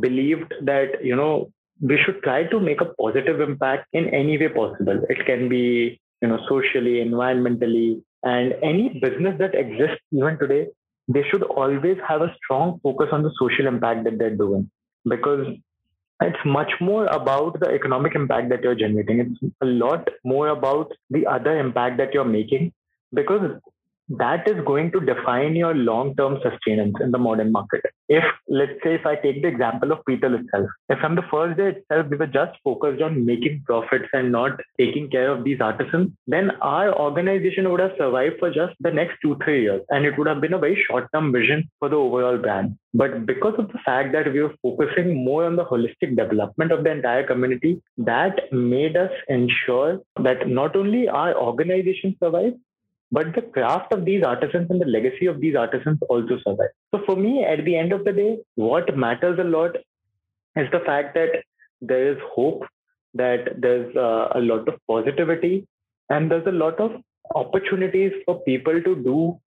believed 0.00 0.54
that, 0.62 1.04
you 1.04 1.16
know, 1.16 1.50
we 1.80 1.98
should 2.04 2.22
try 2.22 2.44
to 2.44 2.60
make 2.60 2.80
a 2.80 2.86
positive 3.00 3.40
impact 3.40 3.88
in 3.92 4.08
any 4.14 4.38
way 4.38 4.48
possible. 4.48 5.00
It 5.08 5.26
can 5.26 5.48
be, 5.48 6.00
you 6.22 6.28
know, 6.28 6.38
socially, 6.48 7.04
environmentally, 7.04 8.02
and 8.22 8.54
any 8.62 9.00
business 9.00 9.36
that 9.38 9.54
exists 9.54 10.00
even 10.12 10.38
today, 10.38 10.68
they 11.08 11.22
should 11.30 11.42
always 11.42 11.98
have 12.08 12.22
a 12.22 12.34
strong 12.42 12.80
focus 12.82 13.08
on 13.12 13.22
the 13.22 13.32
social 13.38 13.66
impact 13.66 14.04
that 14.04 14.18
they're 14.18 14.36
doing 14.36 14.70
because 15.06 15.46
it's 16.22 16.44
much 16.46 16.72
more 16.80 17.06
about 17.06 17.60
the 17.60 17.68
economic 17.68 18.14
impact 18.14 18.48
that 18.48 18.62
you're 18.62 18.74
generating. 18.74 19.20
It's 19.20 19.54
a 19.60 19.66
lot 19.66 20.08
more 20.24 20.48
about 20.48 20.92
the 21.10 21.26
other 21.26 21.58
impact 21.58 21.98
that 21.98 22.14
you're 22.14 22.24
making 22.24 22.72
because 23.12 23.60
that 24.08 24.46
is 24.46 24.62
going 24.66 24.92
to 24.92 25.00
define 25.00 25.56
your 25.56 25.74
long-term 25.74 26.38
sustenance 26.42 26.94
in 27.00 27.10
the 27.10 27.18
modern 27.18 27.50
market. 27.50 27.80
If, 28.08 28.24
let's 28.48 28.72
say, 28.82 28.94
if 28.94 29.06
I 29.06 29.16
take 29.16 29.42
the 29.42 29.48
example 29.48 29.92
of 29.92 30.04
Pital 30.06 30.34
itself, 30.34 30.68
if 30.88 30.98
from 30.98 31.14
the 31.14 31.24
first 31.30 31.56
day 31.56 31.68
itself 31.68 32.06
we 32.10 32.16
were 32.16 32.26
just 32.26 32.58
focused 32.62 33.02
on 33.02 33.24
making 33.24 33.62
profits 33.66 34.08
and 34.12 34.30
not 34.30 34.60
taking 34.78 35.08
care 35.10 35.30
of 35.30 35.44
these 35.44 35.60
artisans, 35.60 36.12
then 36.26 36.50
our 36.60 36.94
organization 36.98 37.70
would 37.70 37.80
have 37.80 37.92
survived 37.96 38.36
for 38.38 38.50
just 38.50 38.74
the 38.80 38.90
next 38.90 39.16
two, 39.22 39.38
three 39.42 39.62
years. 39.62 39.82
And 39.88 40.04
it 40.04 40.18
would 40.18 40.26
have 40.26 40.40
been 40.40 40.54
a 40.54 40.58
very 40.58 40.82
short-term 40.88 41.32
vision 41.32 41.70
for 41.78 41.88
the 41.88 41.96
overall 41.96 42.36
brand. 42.36 42.76
But 42.92 43.26
because 43.26 43.54
of 43.58 43.68
the 43.68 43.78
fact 43.84 44.12
that 44.12 44.32
we 44.32 44.42
were 44.42 44.54
focusing 44.62 45.24
more 45.24 45.46
on 45.46 45.56
the 45.56 45.64
holistic 45.64 46.16
development 46.16 46.72
of 46.72 46.84
the 46.84 46.90
entire 46.90 47.26
community, 47.26 47.82
that 47.98 48.52
made 48.52 48.96
us 48.96 49.10
ensure 49.28 50.00
that 50.22 50.48
not 50.48 50.76
only 50.76 51.08
our 51.08 51.34
organization 51.34 52.16
survived, 52.22 52.56
but 53.14 53.34
the 53.34 53.42
craft 53.56 53.92
of 53.92 54.04
these 54.04 54.22
artisans 54.24 54.70
and 54.70 54.80
the 54.80 54.90
legacy 54.96 55.26
of 55.26 55.40
these 55.40 55.56
artisans 55.64 55.98
also 56.08 56.38
survive. 56.44 56.72
So 56.92 57.02
for 57.06 57.16
me, 57.16 57.44
at 57.44 57.64
the 57.64 57.76
end 57.76 57.92
of 57.92 58.04
the 58.04 58.12
day, 58.12 58.38
what 58.56 58.96
matters 58.96 59.38
a 59.38 59.44
lot 59.44 59.76
is 60.56 60.68
the 60.72 60.80
fact 60.86 61.14
that 61.14 61.44
there 61.80 62.12
is 62.12 62.18
hope, 62.34 62.64
that 63.14 63.60
there's 63.60 63.94
uh, 63.96 64.28
a 64.34 64.40
lot 64.40 64.68
of 64.68 64.74
positivity 64.88 65.66
and 66.08 66.30
there's 66.30 66.46
a 66.46 66.58
lot 66.64 66.80
of 66.80 66.92
opportunities 67.34 68.12
for 68.24 68.40
people 68.40 68.82
to 68.82 68.94
do 68.96 69.38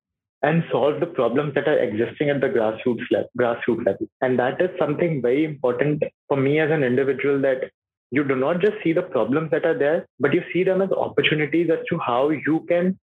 and 0.44 0.64
solve 0.72 1.00
the 1.00 1.12
problems 1.20 1.54
that 1.56 1.68
are 1.68 1.80
existing 1.80 2.30
at 2.30 2.40
the 2.40 2.48
grassroots 2.48 3.10
level, 3.12 3.30
grassroots 3.38 3.86
level. 3.86 4.08
And 4.22 4.40
that 4.40 4.62
is 4.62 4.70
something 4.80 5.22
very 5.22 5.44
important 5.44 6.04
for 6.28 6.38
me 6.38 6.60
as 6.60 6.72
an 6.72 6.84
individual 6.84 7.42
that 7.42 7.72
you 8.12 8.24
do 8.24 8.36
not 8.36 8.62
just 8.62 8.78
see 8.84 8.94
the 8.94 9.02
problems 9.02 9.52
that 9.52 9.66
are 9.66 9.78
there, 9.78 10.08
but 10.20 10.34
you 10.34 10.42
see 10.54 10.64
them 10.64 10.82
as 10.82 10.92
opportunities 10.92 11.70
as 11.70 11.80
to 11.90 11.98
how 11.98 12.30
you 12.30 12.66
can 12.70 12.98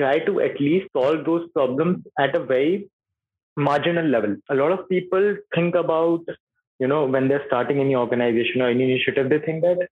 try 0.00 0.18
to 0.28 0.40
at 0.40 0.60
least 0.60 0.88
solve 0.96 1.24
those 1.24 1.46
problems 1.58 2.04
at 2.18 2.34
a 2.34 2.44
very 2.52 2.88
marginal 3.56 4.06
level. 4.16 4.36
A 4.50 4.54
lot 4.54 4.72
of 4.72 4.88
people 4.88 5.36
think 5.54 5.74
about, 5.74 6.22
you 6.78 6.88
know, 6.92 7.04
when 7.04 7.28
they're 7.28 7.46
starting 7.46 7.80
any 7.80 7.94
organization 7.94 8.62
or 8.62 8.68
any 8.68 8.84
initiative, 8.90 9.30
they 9.30 9.40
think 9.46 9.62
that 9.62 9.88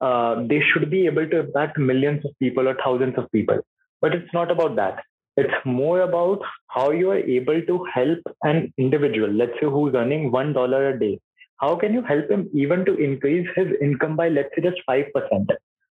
uh, 0.00 0.34
they 0.50 0.60
should 0.72 0.90
be 0.90 1.06
able 1.06 1.28
to 1.28 1.40
impact 1.40 1.78
millions 1.78 2.24
of 2.24 2.32
people 2.38 2.68
or 2.68 2.76
thousands 2.84 3.16
of 3.16 3.30
people. 3.32 3.60
But 4.00 4.14
it's 4.14 4.32
not 4.34 4.50
about 4.50 4.76
that. 4.76 5.02
It's 5.36 5.54
more 5.64 6.00
about 6.00 6.40
how 6.68 6.90
you 6.90 7.10
are 7.10 7.18
able 7.18 7.60
to 7.62 7.86
help 7.92 8.20
an 8.42 8.72
individual, 8.78 9.30
let's 9.30 9.54
say 9.60 9.66
who's 9.66 9.94
earning 9.94 10.30
$1 10.30 10.94
a 10.94 10.98
day. 10.98 11.20
How 11.56 11.76
can 11.76 11.94
you 11.94 12.02
help 12.02 12.30
him 12.30 12.48
even 12.52 12.84
to 12.84 12.94
increase 12.96 13.48
his 13.56 13.68
income 13.80 14.16
by, 14.16 14.28
let's 14.28 14.50
say, 14.54 14.62
just 14.62 14.80
5% 14.88 15.46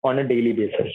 on 0.04 0.20
a 0.20 0.28
daily 0.28 0.54
basis? 0.54 0.94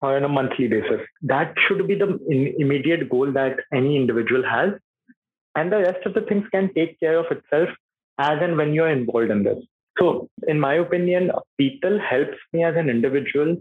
On 0.00 0.22
a 0.22 0.28
monthly 0.28 0.68
basis. 0.68 1.00
That 1.22 1.54
should 1.66 1.86
be 1.88 1.96
the 1.96 2.18
immediate 2.58 3.08
goal 3.10 3.32
that 3.32 3.56
any 3.72 3.96
individual 3.96 4.44
has. 4.48 4.74
And 5.56 5.72
the 5.72 5.78
rest 5.78 6.06
of 6.06 6.14
the 6.14 6.20
things 6.20 6.44
can 6.52 6.72
take 6.72 7.00
care 7.00 7.18
of 7.18 7.26
itself 7.32 7.68
as 8.18 8.38
and 8.40 8.56
when 8.56 8.72
you're 8.72 8.90
involved 8.90 9.30
in 9.30 9.42
this. 9.42 9.58
So, 9.98 10.28
in 10.46 10.60
my 10.60 10.74
opinion, 10.74 11.32
Pital 11.58 11.98
helps 11.98 12.38
me 12.52 12.62
as 12.62 12.76
an 12.76 12.88
individual 12.88 13.56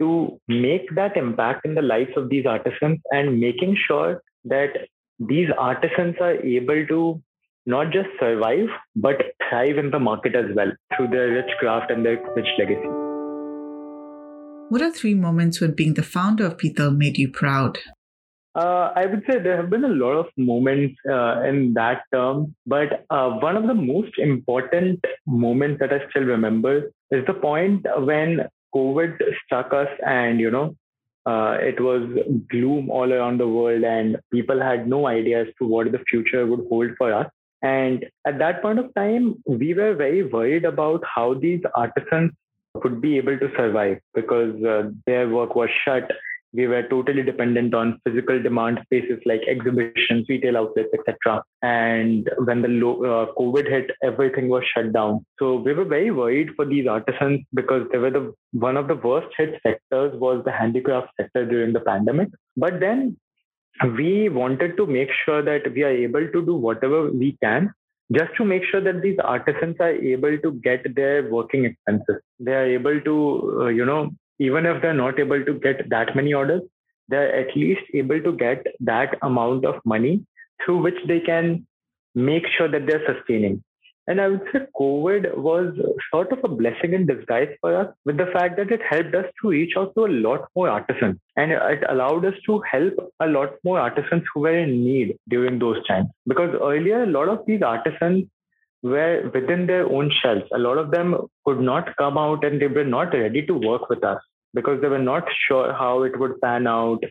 to 0.00 0.40
make 0.46 0.94
that 0.94 1.16
impact 1.16 1.64
in 1.64 1.74
the 1.74 1.82
lives 1.82 2.12
of 2.16 2.28
these 2.28 2.46
artisans 2.46 3.00
and 3.10 3.40
making 3.40 3.76
sure 3.88 4.22
that 4.44 4.70
these 5.18 5.48
artisans 5.58 6.16
are 6.20 6.34
able 6.34 6.86
to 6.86 7.22
not 7.66 7.90
just 7.92 8.08
survive, 8.20 8.68
but 8.94 9.16
thrive 9.48 9.78
in 9.78 9.90
the 9.90 9.98
market 9.98 10.36
as 10.36 10.54
well 10.54 10.70
through 10.96 11.08
their 11.08 11.28
rich 11.30 11.50
craft 11.58 11.90
and 11.90 12.04
their 12.04 12.20
rich 12.36 12.48
legacy. 12.58 13.03
What 14.70 14.80
are 14.80 14.90
three 14.90 15.14
moments 15.14 15.60
when 15.60 15.72
being 15.72 15.94
the 15.94 16.02
founder 16.02 16.46
of 16.46 16.58
Pital 16.58 16.90
made 16.90 17.18
you 17.18 17.28
proud? 17.28 17.78
Uh, 18.54 18.92
I 18.94 19.06
would 19.06 19.22
say 19.28 19.38
there 19.38 19.56
have 19.56 19.68
been 19.68 19.84
a 19.84 19.88
lot 19.88 20.12
of 20.12 20.26
moments 20.36 20.96
uh, 21.08 21.42
in 21.42 21.74
that 21.74 22.02
term, 22.12 22.54
but 22.66 23.04
uh, 23.10 23.30
one 23.30 23.56
of 23.56 23.66
the 23.66 23.74
most 23.74 24.16
important 24.16 25.04
moments 25.26 25.80
that 25.80 25.92
I 25.92 26.08
still 26.08 26.22
remember 26.22 26.92
is 27.10 27.26
the 27.26 27.34
point 27.34 27.84
when 27.98 28.46
COVID 28.74 29.18
struck 29.44 29.72
us, 29.72 29.88
and 30.06 30.40
you 30.40 30.50
know, 30.50 30.76
uh, 31.26 31.58
it 31.60 31.80
was 31.80 32.08
gloom 32.50 32.90
all 32.90 33.12
around 33.12 33.38
the 33.38 33.48
world, 33.48 33.82
and 33.82 34.18
people 34.32 34.62
had 34.62 34.88
no 34.88 35.08
idea 35.08 35.42
as 35.42 35.48
to 35.58 35.66
what 35.66 35.90
the 35.90 35.98
future 36.10 36.46
would 36.46 36.64
hold 36.68 36.90
for 36.96 37.12
us. 37.12 37.28
And 37.62 38.06
at 38.26 38.38
that 38.38 38.62
point 38.62 38.78
of 38.78 38.94
time, 38.94 39.42
we 39.46 39.74
were 39.74 39.94
very 39.94 40.22
worried 40.22 40.64
about 40.64 41.02
how 41.12 41.34
these 41.34 41.62
artisans 41.74 42.32
could 42.80 43.00
be 43.00 43.16
able 43.16 43.38
to 43.38 43.50
survive 43.56 43.98
because 44.14 44.62
uh, 44.64 44.90
their 45.06 45.28
work 45.28 45.54
was 45.54 45.70
shut 45.84 46.10
we 46.54 46.68
were 46.68 46.82
totally 46.88 47.22
dependent 47.22 47.74
on 47.74 48.00
physical 48.04 48.40
demand 48.40 48.78
spaces 48.84 49.20
like 49.26 49.42
exhibitions, 49.48 50.26
retail 50.28 50.56
outlets, 50.56 50.90
etc. 50.94 51.42
And 51.62 52.30
when 52.44 52.62
the 52.62 52.68
low, 52.68 52.94
uh, 53.04 53.34
COVID 53.34 53.68
hit, 53.68 53.90
everything 54.02 54.48
was 54.48 54.62
shut 54.72 54.92
down. 54.92 55.26
So 55.40 55.56
we 55.56 55.74
were 55.74 55.84
very 55.84 56.12
worried 56.12 56.50
for 56.54 56.64
these 56.64 56.86
artisans 56.86 57.40
because 57.52 57.88
they 57.90 57.98
were 57.98 58.10
the 58.10 58.32
one 58.52 58.76
of 58.76 58.86
the 58.86 58.94
worst 58.94 59.34
hit 59.36 59.60
sectors 59.66 60.18
was 60.20 60.44
the 60.44 60.52
handicraft 60.52 61.08
sector 61.20 61.44
during 61.44 61.72
the 61.72 61.80
pandemic. 61.80 62.28
But 62.56 62.78
then 62.78 63.16
we 63.96 64.28
wanted 64.28 64.76
to 64.76 64.86
make 64.86 65.10
sure 65.24 65.42
that 65.42 65.72
we 65.74 65.82
are 65.82 65.88
able 66.06 66.28
to 66.28 66.46
do 66.46 66.54
whatever 66.54 67.10
we 67.10 67.36
can 67.42 67.72
just 68.12 68.34
to 68.36 68.44
make 68.44 68.62
sure 68.64 68.80
that 68.80 69.02
these 69.02 69.18
artisans 69.22 69.76
are 69.80 69.92
able 69.92 70.38
to 70.38 70.52
get 70.52 70.94
their 70.94 71.28
working 71.30 71.64
expenses. 71.64 72.20
They 72.38 72.52
are 72.52 72.66
able 72.66 73.00
to, 73.00 73.62
uh, 73.62 73.68
you 73.68 73.84
know, 73.84 74.10
even 74.38 74.66
if 74.66 74.82
they're 74.82 74.94
not 74.94 75.18
able 75.18 75.44
to 75.44 75.54
get 75.54 75.88
that 75.90 76.14
many 76.14 76.34
orders, 76.34 76.62
they're 77.08 77.34
at 77.34 77.56
least 77.56 77.82
able 77.94 78.20
to 78.22 78.32
get 78.32 78.66
that 78.80 79.16
amount 79.22 79.64
of 79.64 79.76
money 79.84 80.24
through 80.64 80.82
which 80.82 80.98
they 81.06 81.20
can 81.20 81.66
make 82.14 82.44
sure 82.56 82.68
that 82.68 82.86
they're 82.86 83.06
sustaining. 83.06 83.62
And 84.06 84.20
I 84.20 84.28
would 84.28 84.42
say 84.52 84.60
COVID 84.78 85.36
was 85.38 85.74
sort 86.10 86.30
of 86.32 86.40
a 86.44 86.48
blessing 86.48 86.92
in 86.92 87.06
disguise 87.06 87.48
for 87.60 87.74
us 87.74 87.88
with 88.04 88.18
the 88.18 88.26
fact 88.26 88.56
that 88.58 88.70
it 88.70 88.82
helped 88.82 89.14
us 89.14 89.24
to 89.40 89.48
reach 89.48 89.74
out 89.78 89.94
to 89.94 90.04
a 90.04 90.12
lot 90.26 90.48
more 90.54 90.68
artisans 90.68 91.16
and 91.36 91.52
it 91.52 91.82
allowed 91.88 92.26
us 92.26 92.34
to 92.44 92.60
help 92.70 92.94
a 93.20 93.26
lot 93.26 93.54
more 93.64 93.80
artisans 93.80 94.22
who 94.32 94.40
were 94.40 94.58
in 94.58 94.84
need 94.84 95.16
during 95.28 95.58
those 95.58 95.84
times. 95.86 96.08
Because 96.26 96.54
earlier, 96.60 97.04
a 97.04 97.06
lot 97.06 97.28
of 97.28 97.46
these 97.46 97.62
artisans 97.62 98.26
were 98.82 99.30
within 99.32 99.66
their 99.66 99.86
own 99.86 100.12
shells. 100.22 100.42
A 100.52 100.58
lot 100.58 100.76
of 100.76 100.90
them 100.90 101.16
could 101.46 101.60
not 101.60 101.96
come 101.96 102.18
out 102.18 102.44
and 102.44 102.60
they 102.60 102.66
were 102.66 102.84
not 102.84 103.14
ready 103.14 103.46
to 103.46 103.54
work 103.54 103.88
with 103.88 104.04
us 104.04 104.20
because 104.52 104.82
they 104.82 104.88
were 104.88 104.98
not 104.98 105.26
sure 105.48 105.72
how 105.72 106.02
it 106.02 106.18
would 106.20 106.38
pan 106.42 106.66
out, 106.66 107.02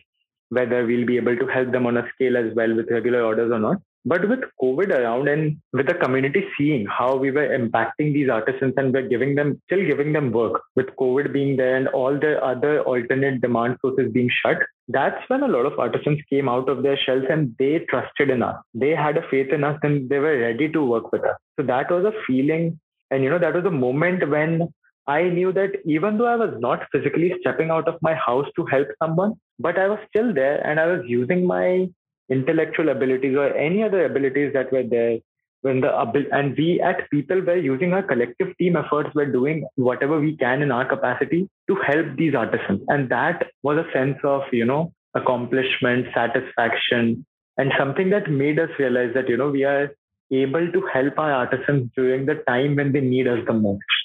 whether 0.50 0.86
we'll 0.86 1.06
be 1.06 1.16
able 1.16 1.36
to 1.36 1.46
help 1.46 1.72
them 1.72 1.86
on 1.86 1.96
a 1.96 2.08
scale 2.14 2.36
as 2.36 2.54
well 2.54 2.74
with 2.74 2.88
regular 2.88 3.22
orders 3.22 3.50
or 3.50 3.58
not. 3.58 3.78
But 4.06 4.28
with 4.28 4.40
COVID 4.60 4.90
around 4.90 5.28
and 5.28 5.56
with 5.72 5.86
the 5.86 5.94
community 5.94 6.44
seeing 6.58 6.84
how 6.86 7.16
we 7.16 7.30
were 7.30 7.48
impacting 7.48 8.12
these 8.12 8.28
artisans 8.28 8.74
and 8.76 8.92
we're 8.92 9.08
giving 9.08 9.34
them, 9.34 9.62
still 9.64 9.84
giving 9.84 10.12
them 10.12 10.30
work 10.30 10.60
with 10.76 10.88
COVID 11.00 11.32
being 11.32 11.56
there 11.56 11.76
and 11.76 11.88
all 11.88 12.18
the 12.18 12.38
other 12.44 12.82
alternate 12.82 13.40
demand 13.40 13.78
sources 13.80 14.12
being 14.12 14.28
shut, 14.44 14.58
that's 14.88 15.28
when 15.28 15.42
a 15.42 15.48
lot 15.48 15.64
of 15.64 15.78
artisans 15.78 16.20
came 16.28 16.50
out 16.50 16.68
of 16.68 16.82
their 16.82 16.98
shells 16.98 17.24
and 17.30 17.54
they 17.58 17.78
trusted 17.88 18.28
in 18.28 18.42
us. 18.42 18.56
They 18.74 18.90
had 18.90 19.16
a 19.16 19.26
faith 19.30 19.50
in 19.52 19.64
us 19.64 19.78
and 19.82 20.08
they 20.10 20.18
were 20.18 20.38
ready 20.38 20.68
to 20.70 20.84
work 20.84 21.10
with 21.10 21.24
us. 21.24 21.36
So 21.58 21.66
that 21.66 21.90
was 21.90 22.04
a 22.04 22.12
feeling. 22.26 22.78
And, 23.10 23.24
you 23.24 23.30
know, 23.30 23.38
that 23.38 23.54
was 23.54 23.64
a 23.64 23.70
moment 23.70 24.28
when 24.28 24.68
I 25.06 25.22
knew 25.24 25.50
that 25.52 25.72
even 25.86 26.18
though 26.18 26.26
I 26.26 26.36
was 26.36 26.54
not 26.58 26.86
physically 26.92 27.32
stepping 27.40 27.70
out 27.70 27.88
of 27.88 27.96
my 28.02 28.14
house 28.14 28.46
to 28.56 28.66
help 28.66 28.88
someone, 29.02 29.34
but 29.58 29.78
I 29.78 29.88
was 29.88 29.98
still 30.08 30.34
there 30.34 30.66
and 30.66 30.78
I 30.78 30.86
was 30.86 31.02
using 31.06 31.46
my 31.46 31.88
intellectual 32.30 32.88
abilities 32.88 33.36
or 33.36 33.54
any 33.54 33.82
other 33.82 34.04
abilities 34.04 34.52
that 34.54 34.72
were 34.72 34.82
there 34.82 35.18
when 35.62 35.80
the 35.80 35.90
and 36.30 36.56
we 36.58 36.80
at 36.80 37.10
Pital 37.10 37.40
were 37.40 37.56
using 37.56 37.94
our 37.94 38.02
collective 38.02 38.56
team 38.58 38.76
efforts 38.76 39.10
we're 39.14 39.32
doing 39.32 39.66
whatever 39.76 40.20
we 40.20 40.36
can 40.36 40.60
in 40.60 40.70
our 40.70 40.84
capacity 40.84 41.48
to 41.68 41.76
help 41.76 42.16
these 42.16 42.34
artisans. 42.34 42.82
And 42.88 43.08
that 43.08 43.46
was 43.62 43.78
a 43.78 43.90
sense 43.92 44.18
of 44.24 44.42
you 44.52 44.66
know 44.66 44.92
accomplishment 45.14 46.06
satisfaction 46.14 47.24
and 47.56 47.72
something 47.78 48.10
that 48.10 48.30
made 48.30 48.58
us 48.58 48.68
realize 48.78 49.14
that 49.14 49.28
you 49.28 49.38
know 49.38 49.50
we 49.50 49.64
are 49.64 49.94
able 50.30 50.70
to 50.70 50.82
help 50.92 51.18
our 51.18 51.32
artisans 51.32 51.90
during 51.96 52.26
the 52.26 52.42
time 52.46 52.76
when 52.76 52.92
they 52.92 53.00
need 53.00 53.26
us 53.26 53.40
the 53.46 53.54
most. 53.54 54.02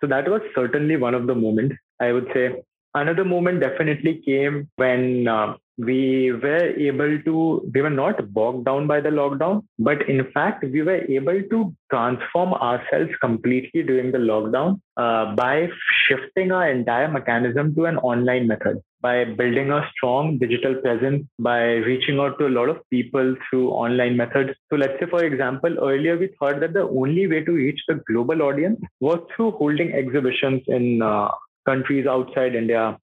So 0.00 0.08
that 0.08 0.28
was 0.28 0.40
certainly 0.54 0.96
one 0.96 1.14
of 1.14 1.28
the 1.28 1.34
moments 1.34 1.76
i 2.00 2.10
would 2.12 2.28
say 2.34 2.44
another 2.94 3.24
moment 3.24 3.60
definitely 3.60 4.22
came 4.24 4.68
when 4.76 5.28
uh, 5.28 5.54
we 5.78 6.32
were 6.32 6.74
able 6.76 7.18
to, 7.22 7.70
we 7.74 7.80
were 7.80 7.90
not 7.90 8.32
bogged 8.32 8.66
down 8.66 8.86
by 8.86 9.00
the 9.00 9.08
lockdown, 9.08 9.62
but 9.78 10.08
in 10.08 10.30
fact, 10.32 10.64
we 10.64 10.82
were 10.82 11.02
able 11.08 11.42
to 11.50 11.74
transform 11.90 12.52
ourselves 12.54 13.10
completely 13.20 13.82
during 13.82 14.12
the 14.12 14.18
lockdown 14.18 14.80
uh, 14.96 15.34
by 15.34 15.68
shifting 16.06 16.52
our 16.52 16.70
entire 16.70 17.08
mechanism 17.08 17.74
to 17.74 17.86
an 17.86 17.96
online 17.98 18.46
method, 18.46 18.80
by 19.00 19.24
building 19.24 19.70
a 19.70 19.88
strong 19.92 20.38
digital 20.38 20.74
presence, 20.76 21.26
by 21.38 21.62
reaching 21.90 22.18
out 22.18 22.38
to 22.38 22.46
a 22.46 22.54
lot 22.58 22.68
of 22.68 22.78
people 22.90 23.34
through 23.48 23.70
online 23.70 24.16
methods. 24.16 24.50
So, 24.68 24.76
let's 24.76 24.98
say, 25.00 25.06
for 25.08 25.24
example, 25.24 25.76
earlier 25.80 26.18
we 26.18 26.28
thought 26.38 26.60
that 26.60 26.74
the 26.74 26.82
only 26.82 27.26
way 27.26 27.42
to 27.42 27.52
reach 27.52 27.80
the 27.88 28.02
global 28.06 28.42
audience 28.42 28.80
was 29.00 29.20
through 29.34 29.52
holding 29.52 29.92
exhibitions 29.94 30.62
in 30.66 31.00
uh, 31.00 31.28
countries 31.66 32.06
outside 32.06 32.54
India 32.54 32.98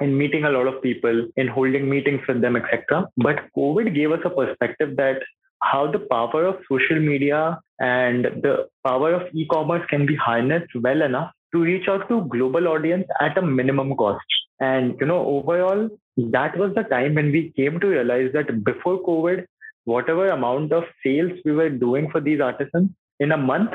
and 0.00 0.16
meeting 0.16 0.44
a 0.44 0.50
lot 0.50 0.66
of 0.66 0.82
people 0.82 1.26
and 1.36 1.50
holding 1.50 1.88
meetings 1.88 2.20
with 2.28 2.40
them, 2.40 2.56
etc. 2.56 3.08
But 3.16 3.40
COVID 3.56 3.94
gave 3.94 4.12
us 4.12 4.20
a 4.24 4.30
perspective 4.30 4.96
that 4.96 5.22
how 5.62 5.90
the 5.90 5.98
power 5.98 6.44
of 6.46 6.56
social 6.70 7.00
media 7.00 7.60
and 7.80 8.24
the 8.24 8.68
power 8.86 9.12
of 9.12 9.22
e-commerce 9.34 9.84
can 9.90 10.06
be 10.06 10.14
harnessed 10.14 10.70
well 10.76 11.02
enough 11.02 11.32
to 11.52 11.62
reach 11.62 11.88
out 11.88 12.08
to 12.08 12.26
global 12.26 12.68
audience 12.68 13.06
at 13.20 13.38
a 13.38 13.42
minimum 13.42 13.96
cost. 13.96 14.24
And 14.60 14.96
you 15.00 15.06
know, 15.06 15.24
overall, 15.26 15.88
that 16.16 16.56
was 16.56 16.74
the 16.74 16.82
time 16.84 17.14
when 17.14 17.32
we 17.32 17.52
came 17.56 17.80
to 17.80 17.86
realize 17.88 18.30
that 18.34 18.64
before 18.64 19.02
COVID, 19.02 19.46
whatever 19.84 20.28
amount 20.28 20.72
of 20.72 20.84
sales 21.04 21.32
we 21.44 21.52
were 21.52 21.70
doing 21.70 22.10
for 22.10 22.20
these 22.20 22.40
artisans 22.40 22.90
in 23.18 23.32
a 23.32 23.36
month, 23.36 23.70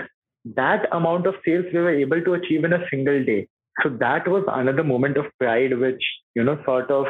that 0.55 0.87
amount 0.91 1.25
of 1.25 1.35
sales 1.45 1.65
we 1.73 1.79
were 1.79 1.95
able 1.95 2.21
to 2.21 2.33
achieve 2.33 2.63
in 2.63 2.73
a 2.73 2.85
single 2.89 3.23
day 3.23 3.47
so 3.81 3.89
that 3.99 4.27
was 4.27 4.43
another 4.47 4.83
moment 4.83 5.17
of 5.17 5.25
pride 5.39 5.77
which 5.77 6.03
you 6.35 6.43
know 6.43 6.59
sort 6.65 6.91
of 6.91 7.05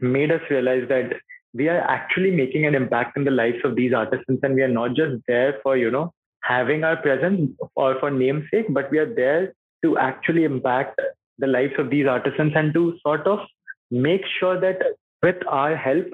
made 0.00 0.30
us 0.30 0.40
realize 0.50 0.88
that 0.88 1.12
we 1.54 1.68
are 1.68 1.80
actually 1.80 2.30
making 2.30 2.66
an 2.66 2.74
impact 2.74 3.16
in 3.16 3.24
the 3.24 3.30
lives 3.30 3.58
of 3.64 3.74
these 3.74 3.92
artisans. 3.92 4.38
And 4.42 4.54
we 4.54 4.62
are 4.62 4.68
not 4.68 4.94
just 4.94 5.22
there 5.26 5.58
for 5.62 5.76
you 5.76 5.90
know 5.90 6.12
having 6.42 6.84
our 6.84 6.96
presence 6.96 7.50
or 7.74 7.98
for 8.00 8.10
namesake 8.10 8.66
but 8.70 8.90
we 8.90 8.98
are 8.98 9.14
there 9.14 9.52
to 9.84 9.98
actually 9.98 10.44
impact 10.44 10.98
the 11.38 11.46
lives 11.46 11.74
of 11.78 11.90
these 11.90 12.06
artisans 12.06 12.52
and 12.54 12.72
to 12.74 12.96
sort 13.02 13.26
of 13.26 13.40
make 13.90 14.22
sure 14.38 14.60
that 14.60 14.78
with 15.22 15.36
our 15.48 15.76
help, 15.76 16.06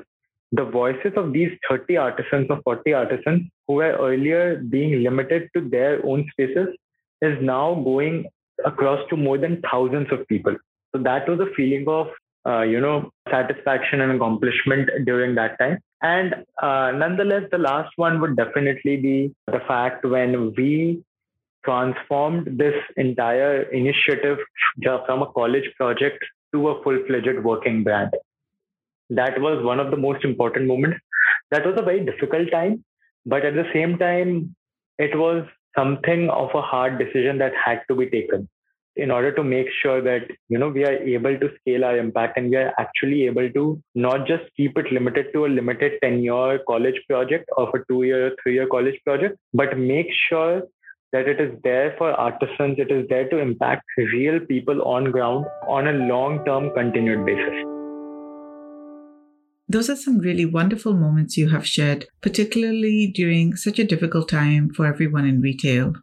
the 0.52 0.64
voices 0.64 1.12
of 1.16 1.32
these 1.32 1.50
30 1.68 1.96
artisans 1.96 2.46
or 2.50 2.60
40 2.62 2.92
artisans 2.92 3.42
who 3.66 3.74
were 3.74 3.92
earlier 3.92 4.56
being 4.56 5.02
limited 5.02 5.48
to 5.54 5.68
their 5.68 6.04
own 6.06 6.26
spaces 6.30 6.68
is 7.20 7.36
now 7.40 7.74
going 7.74 8.26
across 8.64 9.00
to 9.10 9.16
more 9.16 9.38
than 9.38 9.62
thousands 9.70 10.08
of 10.10 10.26
people. 10.28 10.56
So 10.94 11.02
that 11.02 11.28
was 11.28 11.40
a 11.40 11.52
feeling 11.54 11.86
of, 11.88 12.08
uh, 12.46 12.62
you 12.62 12.80
know, 12.80 13.10
satisfaction 13.30 14.00
and 14.00 14.12
accomplishment 14.12 14.88
during 15.04 15.34
that 15.34 15.58
time. 15.58 15.78
And 16.02 16.34
uh, 16.62 16.92
nonetheless, 16.92 17.44
the 17.50 17.58
last 17.58 17.92
one 17.96 18.20
would 18.20 18.36
definitely 18.36 18.96
be 18.96 19.34
the 19.46 19.60
fact 19.66 20.04
when 20.04 20.54
we 20.56 21.02
transformed 21.64 22.58
this 22.58 22.74
entire 22.96 23.62
initiative 23.62 24.38
from 24.84 25.22
a 25.22 25.32
college 25.32 25.68
project 25.76 26.24
to 26.52 26.68
a 26.68 26.82
full-fledged 26.82 27.42
working 27.42 27.82
brand. 27.82 28.12
That 29.10 29.40
was 29.40 29.64
one 29.64 29.80
of 29.80 29.90
the 29.90 29.96
most 29.96 30.24
important 30.24 30.66
moments. 30.66 30.98
That 31.50 31.66
was 31.66 31.74
a 31.76 31.82
very 31.82 32.04
difficult 32.04 32.50
time, 32.50 32.84
but 33.24 33.44
at 33.44 33.54
the 33.54 33.68
same 33.72 33.98
time, 33.98 34.54
it 34.98 35.16
was 35.18 35.44
something 35.76 36.28
of 36.30 36.50
a 36.54 36.62
hard 36.62 36.98
decision 36.98 37.38
that 37.38 37.52
had 37.64 37.82
to 37.88 37.94
be 37.94 38.06
taken 38.06 38.48
in 38.96 39.10
order 39.10 39.30
to 39.30 39.44
make 39.44 39.66
sure 39.82 40.00
that 40.00 40.22
you 40.48 40.58
know 40.58 40.68
we 40.68 40.84
are 40.84 40.94
able 41.14 41.38
to 41.38 41.50
scale 41.60 41.84
our 41.84 41.98
impact 41.98 42.38
and 42.38 42.50
we 42.50 42.56
are 42.56 42.72
actually 42.78 43.26
able 43.26 43.48
to 43.50 43.80
not 43.94 44.26
just 44.26 44.44
keep 44.56 44.78
it 44.78 44.90
limited 44.90 45.26
to 45.34 45.44
a 45.44 45.54
limited 45.58 45.98
10 46.02 46.22
year 46.22 46.60
college 46.66 47.00
project 47.08 47.48
or 47.56 47.68
a 47.76 47.84
two 47.90 48.02
year 48.04 48.34
three 48.42 48.54
year 48.54 48.66
college 48.66 48.98
project 49.04 49.38
but 49.52 49.78
make 49.78 50.08
sure 50.28 50.62
that 51.12 51.28
it 51.28 51.40
is 51.40 51.52
there 51.62 51.94
for 51.98 52.10
artisans 52.12 52.78
it 52.78 52.90
is 52.90 53.06
there 53.08 53.28
to 53.28 53.38
impact 53.38 53.84
real 54.16 54.40
people 54.40 54.82
on 54.82 55.10
ground 55.10 55.44
on 55.68 55.88
a 55.88 55.98
long 56.14 56.44
term 56.46 56.70
continued 56.74 57.24
basis 57.26 57.75
those 59.68 59.90
are 59.90 59.96
some 59.96 60.18
really 60.18 60.46
wonderful 60.46 60.94
moments 60.94 61.36
you 61.36 61.48
have 61.50 61.66
shared, 61.66 62.06
particularly 62.20 63.08
during 63.08 63.56
such 63.56 63.78
a 63.78 63.84
difficult 63.84 64.28
time 64.28 64.70
for 64.72 64.86
everyone 64.86 65.26
in 65.26 65.40
retail. 65.40 65.94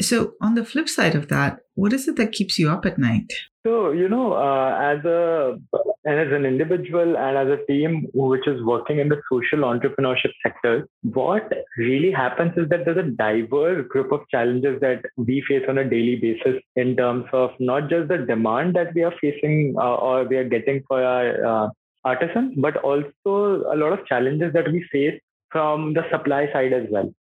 So, 0.00 0.34
on 0.40 0.54
the 0.54 0.64
flip 0.64 0.88
side 0.88 1.16
of 1.16 1.26
that, 1.28 1.58
what 1.74 1.92
is 1.92 2.06
it 2.06 2.16
that 2.16 2.30
keeps 2.30 2.58
you 2.58 2.70
up 2.70 2.86
at 2.86 2.98
night? 2.98 3.32
So, 3.66 3.90
you 3.90 4.08
know, 4.08 4.34
uh, 4.34 4.78
as 4.80 5.04
a 5.04 5.58
and 6.04 6.20
as 6.20 6.32
an 6.32 6.46
individual 6.46 7.16
and 7.18 7.36
as 7.36 7.48
a 7.48 7.66
team 7.66 8.06
which 8.14 8.46
is 8.46 8.62
working 8.62 8.98
in 8.98 9.08
the 9.08 9.20
social 9.30 9.58
entrepreneurship 9.58 10.32
sector, 10.42 10.88
what 11.02 11.52
really 11.76 12.12
happens 12.12 12.52
is 12.56 12.68
that 12.70 12.84
there's 12.84 12.96
a 12.96 13.10
diverse 13.10 13.86
group 13.88 14.12
of 14.12 14.20
challenges 14.30 14.80
that 14.80 15.04
we 15.16 15.42
face 15.48 15.64
on 15.68 15.78
a 15.78 15.90
daily 15.90 16.16
basis 16.16 16.62
in 16.76 16.96
terms 16.96 17.26
of 17.32 17.50
not 17.58 17.90
just 17.90 18.08
the 18.08 18.18
demand 18.18 18.74
that 18.76 18.94
we 18.94 19.02
are 19.02 19.14
facing 19.20 19.74
uh, 19.76 19.96
or 19.96 20.24
we 20.24 20.36
are 20.36 20.48
getting 20.48 20.82
for 20.88 21.02
our 21.02 21.44
uh, 21.44 21.68
artisans, 22.04 22.54
but 22.56 22.76
also 22.78 23.64
a 23.72 23.76
lot 23.76 23.92
of 23.92 24.06
challenges 24.06 24.52
that 24.52 24.70
we 24.70 24.86
face 24.92 25.20
from 25.50 25.94
the 25.94 26.04
supply 26.10 26.50
side 26.52 26.72
as 26.72 26.86
well 26.90 27.12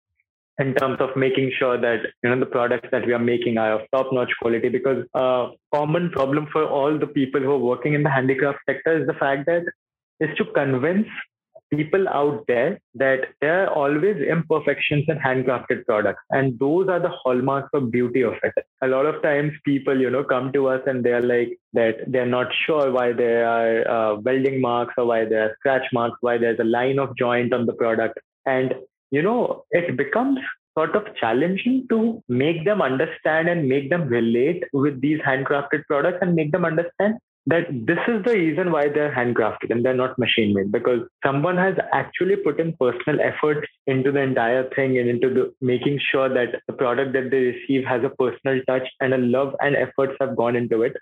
in 0.58 0.74
terms 0.74 0.96
of 1.00 1.14
making 1.16 1.52
sure 1.58 1.78
that 1.78 2.00
you 2.22 2.30
know 2.30 2.38
the 2.38 2.46
products 2.46 2.88
that 2.90 3.06
we 3.06 3.12
are 3.12 3.18
making 3.18 3.58
are 3.58 3.72
of 3.72 3.82
top 3.92 4.12
notch 4.12 4.30
quality 4.40 4.68
because 4.68 5.04
a 5.14 5.48
common 5.74 6.10
problem 6.10 6.46
for 6.50 6.64
all 6.64 6.98
the 6.98 7.06
people 7.06 7.40
who 7.40 7.50
are 7.52 7.58
working 7.58 7.94
in 7.94 8.02
the 8.02 8.10
handicraft 8.10 8.58
sector 8.68 9.00
is 9.00 9.06
the 9.06 9.14
fact 9.14 9.46
that 9.46 9.64
is 10.20 10.34
to 10.38 10.44
convince 10.54 11.06
people 11.74 12.08
out 12.08 12.44
there 12.46 12.80
that 12.94 13.26
there 13.40 13.66
are 13.66 13.74
always 13.74 14.16
imperfections 14.16 15.04
in 15.08 15.18
handcrafted 15.18 15.84
products. 15.86 16.22
And 16.30 16.58
those 16.58 16.88
are 16.88 17.00
the 17.00 17.08
hallmarks 17.08 17.70
of 17.74 17.90
beauty 17.90 18.22
of 18.22 18.34
it. 18.42 18.54
A 18.82 18.86
lot 18.86 19.06
of 19.06 19.22
times 19.22 19.52
people 19.64 19.98
you 19.98 20.10
know 20.10 20.24
come 20.24 20.52
to 20.52 20.68
us 20.68 20.82
and 20.86 21.04
they're 21.04 21.22
like 21.22 21.58
that 21.72 21.96
they're 22.06 22.26
not 22.26 22.48
sure 22.66 22.90
why 22.90 23.12
there 23.12 23.46
are 23.46 23.88
uh, 23.88 24.16
welding 24.16 24.60
marks 24.60 24.94
or 24.96 25.06
why 25.06 25.24
there 25.24 25.42
are 25.42 25.56
scratch 25.58 25.86
marks 25.92 26.16
why 26.20 26.38
there's 26.38 26.60
a 26.60 26.64
line 26.64 26.98
of 26.98 27.16
joint 27.16 27.52
on 27.52 27.66
the 27.66 27.72
product. 27.74 28.18
And 28.44 28.74
you 29.10 29.22
know, 29.22 29.64
it 29.70 29.96
becomes 29.96 30.38
sort 30.76 30.94
of 30.94 31.04
challenging 31.18 31.86
to 31.88 32.22
make 32.28 32.64
them 32.64 32.82
understand 32.82 33.48
and 33.48 33.68
make 33.68 33.88
them 33.88 34.08
relate 34.08 34.62
with 34.72 35.00
these 35.00 35.18
handcrafted 35.20 35.84
products 35.86 36.18
and 36.20 36.34
make 36.34 36.52
them 36.52 36.64
understand 36.64 37.14
that 37.46 37.66
this 37.70 37.98
is 38.08 38.24
the 38.24 38.32
reason 38.32 38.72
why 38.72 38.88
they're 38.88 39.14
handcrafted 39.14 39.70
and 39.70 39.84
they're 39.84 39.94
not 39.94 40.18
machine 40.18 40.52
made 40.52 40.72
because 40.72 41.00
someone 41.24 41.56
has 41.56 41.76
actually 41.92 42.36
put 42.36 42.58
in 42.58 42.72
personal 42.80 43.20
effort 43.20 43.66
into 43.86 44.10
the 44.10 44.20
entire 44.20 44.68
thing 44.74 44.98
and 44.98 45.08
into 45.08 45.28
the 45.32 45.54
making 45.60 45.98
sure 46.10 46.28
that 46.28 46.60
the 46.66 46.72
product 46.72 47.12
that 47.12 47.30
they 47.30 47.42
receive 47.52 47.84
has 47.84 48.02
a 48.04 48.10
personal 48.10 48.60
touch 48.66 48.88
and 49.00 49.14
a 49.14 49.18
love 49.18 49.54
and 49.60 49.76
efforts 49.76 50.14
have 50.20 50.36
gone 50.36 50.56
into 50.56 50.82
it 50.82 50.96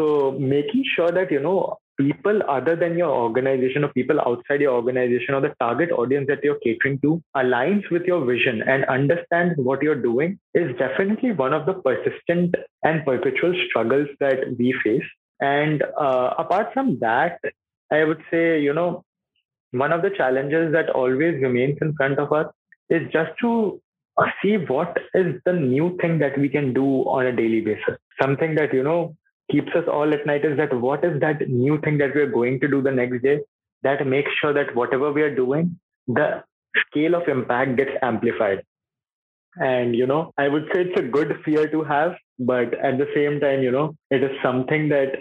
so 0.00 0.32
making 0.40 0.84
sure 0.96 1.12
that 1.12 1.30
you 1.30 1.40
know 1.40 1.76
people 2.00 2.40
other 2.48 2.74
than 2.74 2.96
your 2.96 3.10
organization 3.10 3.84
or 3.84 3.88
people 3.88 4.18
outside 4.20 4.60
your 4.60 4.74
organization 4.74 5.34
or 5.34 5.40
the 5.40 5.54
target 5.60 5.90
audience 5.92 6.26
that 6.28 6.42
you're 6.42 6.58
catering 6.60 6.98
to 7.00 7.22
aligns 7.36 7.88
with 7.90 8.02
your 8.04 8.24
vision 8.24 8.62
and 8.62 8.84
understands 8.86 9.54
what 9.56 9.82
you're 9.82 10.02
doing 10.02 10.38
is 10.54 10.74
definitely 10.78 11.32
one 11.32 11.52
of 11.52 11.66
the 11.66 11.74
persistent 11.74 12.54
and 12.82 13.04
perpetual 13.04 13.54
struggles 13.68 14.08
that 14.20 14.56
we 14.58 14.74
face. 14.82 15.04
And 15.42 15.82
uh, 15.98 16.34
apart 16.38 16.72
from 16.72 16.98
that, 17.00 17.40
I 17.90 18.04
would 18.04 18.22
say, 18.30 18.60
you 18.60 18.72
know, 18.72 19.04
one 19.72 19.92
of 19.92 20.02
the 20.02 20.10
challenges 20.10 20.72
that 20.72 20.90
always 20.90 21.42
remains 21.42 21.78
in 21.82 21.94
front 21.94 22.20
of 22.20 22.32
us 22.32 22.46
is 22.90 23.10
just 23.12 23.32
to 23.40 23.80
see 24.40 24.56
what 24.56 24.96
is 25.14 25.34
the 25.44 25.52
new 25.52 25.96
thing 26.00 26.18
that 26.20 26.38
we 26.38 26.48
can 26.48 26.72
do 26.72 27.02
on 27.16 27.26
a 27.26 27.34
daily 27.34 27.60
basis. 27.60 27.96
Something 28.20 28.54
that, 28.54 28.72
you 28.72 28.84
know, 28.84 29.16
keeps 29.50 29.72
us 29.74 29.88
all 29.88 30.14
at 30.14 30.26
night 30.26 30.44
is 30.44 30.56
that 30.58 30.72
what 30.78 31.04
is 31.04 31.18
that 31.20 31.48
new 31.48 31.80
thing 31.80 31.98
that 31.98 32.14
we're 32.14 32.30
going 32.30 32.60
to 32.60 32.68
do 32.68 32.80
the 32.80 32.92
next 32.92 33.22
day 33.22 33.40
that 33.82 34.06
makes 34.06 34.30
sure 34.40 34.52
that 34.52 34.76
whatever 34.76 35.10
we 35.10 35.22
are 35.22 35.34
doing, 35.34 35.78
the 36.06 36.44
scale 36.86 37.16
of 37.16 37.26
impact 37.26 37.76
gets 37.76 37.90
amplified. 38.00 38.62
And, 39.56 39.96
you 39.96 40.06
know, 40.06 40.32
I 40.38 40.48
would 40.48 40.68
say 40.72 40.82
it's 40.82 41.00
a 41.00 41.02
good 41.02 41.36
fear 41.44 41.68
to 41.68 41.82
have, 41.82 42.14
but 42.38 42.72
at 42.74 42.98
the 42.98 43.08
same 43.14 43.40
time, 43.40 43.62
you 43.62 43.70
know, 43.70 43.96
it 44.10 44.22
is 44.22 44.30
something 44.42 44.88
that 44.90 45.16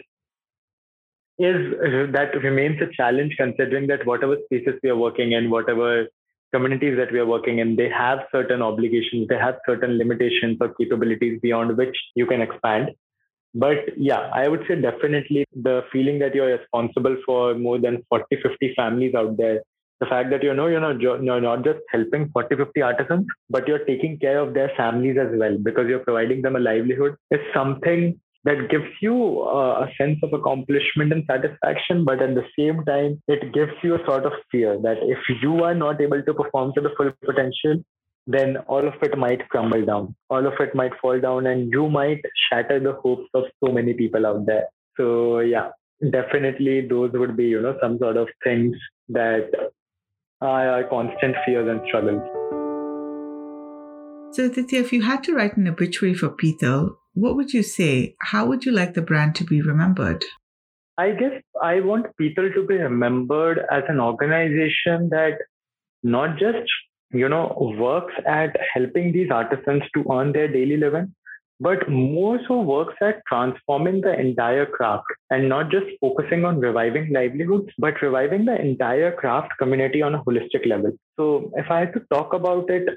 is 1.43 1.73
uh, 1.73 2.12
that 2.12 2.36
remains 2.43 2.82
a 2.82 2.91
challenge 2.93 3.36
considering 3.38 3.88
that 3.88 4.06
whatever 4.06 4.38
spaces 4.45 4.80
we 4.84 4.89
are 4.89 4.97
working 4.97 5.34
in, 5.34 5.49
whatever 5.49 6.08
communities 6.54 6.97
that 6.97 7.12
we 7.12 7.19
are 7.19 7.25
working 7.25 7.60
in, 7.60 7.75
they 7.75 7.89
have 7.89 8.19
certain 8.32 8.62
obligations, 8.62 9.27
they 9.27 9.38
have 9.38 9.56
certain 9.65 9.97
limitations 9.97 10.58
or 10.60 10.73
capabilities 10.73 11.39
beyond 11.41 11.77
which 11.77 11.95
you 12.15 12.25
can 12.25 12.41
expand. 12.41 12.91
But 13.54 13.97
yeah, 13.97 14.30
I 14.34 14.47
would 14.47 14.63
say 14.67 14.80
definitely 14.80 15.45
the 15.54 15.84
feeling 15.91 16.19
that 16.19 16.34
you're 16.34 16.58
responsible 16.58 17.17
for 17.25 17.54
more 17.56 17.80
than 17.80 18.04
40, 18.10 18.25
50 18.41 18.73
families 18.75 19.15
out 19.15 19.38
there. 19.38 19.62
The 19.99 20.08
fact 20.08 20.32
that 20.32 20.41
you 20.41 20.54
know 20.54 20.67
you're 20.67 20.80
not, 20.80 20.99
you're 20.99 21.19
not 21.21 21.63
just 21.63 21.80
helping 21.89 22.30
40, 22.32 22.56
50 22.56 22.82
artisans, 22.82 23.25
but 23.49 23.67
you're 23.67 23.86
taking 23.86 24.17
care 24.17 24.39
of 24.39 24.54
their 24.54 24.71
families 24.75 25.17
as 25.19 25.38
well 25.38 25.58
because 25.62 25.88
you're 25.88 25.99
providing 25.99 26.41
them 26.41 26.56
a 26.56 26.60
livelihood 26.60 27.15
is 27.30 27.39
something 27.54 28.19
that 28.43 28.69
gives 28.69 28.89
you 29.01 29.41
uh, 29.41 29.86
a 29.86 29.89
sense 29.97 30.19
of 30.23 30.34
accomplishment 30.34 31.13
and 31.13 31.23
satisfaction, 31.30 32.04
but 32.04 32.21
at 32.21 32.34
the 32.34 32.45
same 32.58 32.84
time, 32.86 33.21
it 33.27 33.54
gives 33.54 33.73
you 33.84 33.95
a 33.95 34.06
sort 34.06 34.25
of 34.25 34.34
fear 34.51 34.80
that 34.82 34.97
if 35.04 35.19
you 35.41 35.63
are 35.63 35.75
not 35.75 36.01
able 36.01 36.23
to 36.23 36.34
perform 36.34 36.73
to 36.73 36.82
the 36.82 36.89
full 36.97 37.12
potential, 37.23 37.84
then 38.27 38.58
all 38.67 38.88
of 38.88 38.93
it 39.01 39.17
might 39.17 39.47
crumble 39.49 39.86
down. 39.86 40.15
All 40.30 40.45
of 40.45 40.54
it 40.60 40.73
might 40.73 40.91
fall 41.01 41.19
down, 41.19 41.45
and 41.45 41.71
you 41.71 41.89
might 41.89 42.21
shatter 42.49 42.80
the 42.80 42.93
hopes 42.93 43.30
of 43.34 43.43
so 43.63 43.71
many 43.71 43.93
people 43.93 44.25
out 44.25 44.45
there. 44.45 44.65
So, 44.97 45.39
yeah, 45.39 45.69
definitely 46.12 46.88
those 46.88 47.12
would 47.13 47.38
be, 47.38 47.45
you 47.45 47.62
know, 47.62 47.77
some 47.82 47.99
sort 47.99 48.17
of 48.17 48.27
things 48.43 48.75
that 49.10 49.49
are 50.41 50.84
constant 50.86 51.36
fears 51.45 51.69
and 51.69 51.82
struggles. 51.88 52.21
So, 54.34 54.45
Aditya, 54.45 54.80
if 54.80 54.93
you 54.93 55.04
had 55.04 55.23
to 55.25 55.36
write 55.36 55.58
an 55.58 55.67
obituary 55.67 56.15
for 56.15 56.30
Pital, 56.30 56.97
what 57.13 57.36
would 57.36 57.54
you 57.54 57.63
say? 57.63 58.15
How 58.21 58.45
would 58.45 58.65
you 58.65 58.71
like 58.71 58.93
the 58.93 59.02
brand 59.02 59.36
to 59.36 59.43
be 59.43 59.62
remembered? 59.62 60.24
I 60.97 61.12
guess 61.12 61.41
I 61.62 61.80
want 61.80 62.15
people 62.17 62.52
to 62.52 62.65
be 62.65 62.76
remembered 62.76 63.60
as 63.71 63.84
an 63.88 64.00
organization 64.00 65.10
that 65.10 65.38
not 66.04 66.38
just 66.38 66.69
you 67.13 67.28
know, 67.28 67.56
works 67.78 68.13
at 68.26 68.56
helping 68.74 69.12
these 69.12 69.30
artisans 69.32 69.84
to 69.93 70.06
earn 70.12 70.32
their 70.32 70.47
daily 70.47 70.78
living, 70.78 71.13
but 71.60 71.89
more 71.89 72.39
so 72.47 72.62
works 72.62 72.95
at 73.02 73.21
transforming 73.28 74.02
the 74.02 74.17
entire 74.19 74.65
craft 74.65 75.06
and 75.30 75.47
not 75.47 75.69
just 75.69 75.86
focusing 76.00 76.45
on 76.45 76.60
reviving 76.60 77.12
livelihoods, 77.13 77.69
but 77.78 78.02
reviving 78.02 78.45
the 78.45 78.60
entire 78.60 79.12
craft 79.12 79.52
community 79.60 80.02
on 80.02 80.15
a 80.15 80.24
holistic 80.24 80.65
level. 80.65 80.91
So 81.19 81.52
if 81.56 81.69
I 81.69 81.80
had 81.82 81.93
to 81.93 82.02
talk 82.12 82.34
about 82.34 82.69
it 82.69 82.88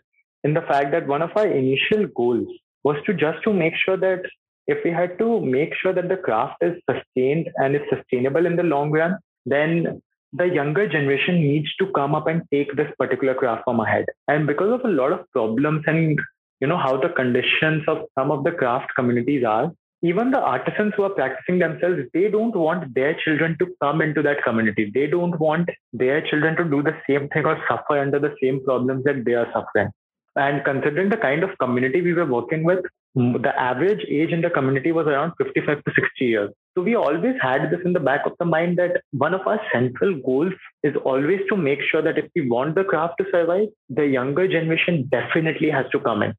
in 0.45 0.55
the 0.55 0.63
fact 0.63 0.93
that 0.93 1.07
one 1.07 1.23
of 1.23 1.31
our 1.37 1.47
initial 1.47 2.07
goals 2.17 2.49
was 2.85 2.97
to 3.07 3.15
just 3.15 3.43
to 3.45 3.53
make 3.53 3.75
sure 3.85 3.97
that 3.97 4.23
if 4.67 4.79
we 4.85 4.91
had 4.91 5.19
to 5.19 5.41
make 5.41 5.75
sure 5.75 5.93
that 5.93 6.09
the 6.09 6.17
craft 6.17 6.63
is 6.63 6.75
sustained 6.91 7.49
and 7.57 7.77
is 7.77 7.83
sustainable 7.93 8.47
in 8.47 8.57
the 8.57 8.63
long 8.63 8.91
run, 8.91 9.19
then 9.45 10.01
the 10.33 10.47
younger 10.47 10.89
generation 10.89 11.37
needs 11.41 11.75
to 11.77 11.87
come 11.93 12.15
up 12.15 12.27
and 12.27 12.43
take 12.53 12.75
this 12.77 12.91
particular 12.99 13.35
craft 13.35 13.65
from 13.65 13.81
ahead. 13.81 14.07
And 14.29 14.47
because 14.47 14.73
of 14.73 14.85
a 14.85 14.93
lot 14.93 15.13
of 15.13 15.31
problems 15.33 15.85
and 15.87 16.19
you 16.61 16.67
know 16.67 16.79
how 16.79 16.97
the 17.01 17.11
conditions 17.11 17.85
of 17.89 18.05
some 18.19 18.31
of 18.31 18.45
the 18.45 18.53
craft 18.53 18.91
communities 18.97 19.45
are 19.45 19.73
even 20.03 20.31
the 20.31 20.39
artisans 20.39 20.93
who 20.97 21.03
are 21.07 21.15
practicing 21.19 21.59
themselves 21.59 22.01
they 22.13 22.29
don't 22.35 22.57
want 22.65 22.95
their 22.95 23.15
children 23.25 23.57
to 23.59 23.67
come 23.83 24.01
into 24.07 24.23
that 24.27 24.43
community 24.47 24.91
they 24.95 25.07
don't 25.07 25.39
want 25.41 25.69
their 25.93 26.21
children 26.31 26.57
to 26.57 26.65
do 26.65 26.83
the 26.89 26.97
same 27.09 27.29
thing 27.35 27.45
or 27.45 27.57
suffer 27.69 27.99
under 27.99 28.19
the 28.19 28.35
same 28.43 28.63
problems 28.65 29.05
that 29.05 29.25
they 29.25 29.35
are 29.35 29.49
suffering 29.53 29.91
and 30.37 30.65
considering 30.65 31.09
the 31.09 31.17
kind 31.17 31.43
of 31.45 31.57
community 31.59 32.01
we 32.01 32.13
were 32.13 32.27
working 32.27 32.65
with 32.65 32.81
hmm. 33.15 33.33
the 33.43 33.55
average 33.61 34.05
age 34.09 34.31
in 34.31 34.41
the 34.41 34.51
community 34.51 34.93
was 34.93 35.07
around 35.07 35.33
55 35.39 35.85
to 35.85 35.93
60 35.95 36.25
years 36.25 36.51
so 36.77 36.83
we 36.83 36.95
always 36.95 37.37
had 37.41 37.71
this 37.71 37.81
in 37.85 37.93
the 37.93 38.01
back 38.01 38.27
of 38.27 38.33
the 38.39 38.45
mind 38.45 38.79
that 38.79 39.01
one 39.13 39.35
of 39.35 39.47
our 39.47 39.61
central 39.73 40.15
goals 40.21 40.53
is 40.83 40.97
always 41.05 41.41
to 41.49 41.57
make 41.57 41.81
sure 41.91 42.03
that 42.03 42.19
if 42.19 42.31
we 42.35 42.49
want 42.49 42.75
the 42.75 42.85
craft 42.85 43.15
to 43.19 43.27
survive 43.31 43.69
the 43.89 44.07
younger 44.07 44.49
generation 44.49 45.09
definitely 45.11 45.71
has 45.71 45.87
to 45.93 46.01
come 46.01 46.23
in 46.23 46.35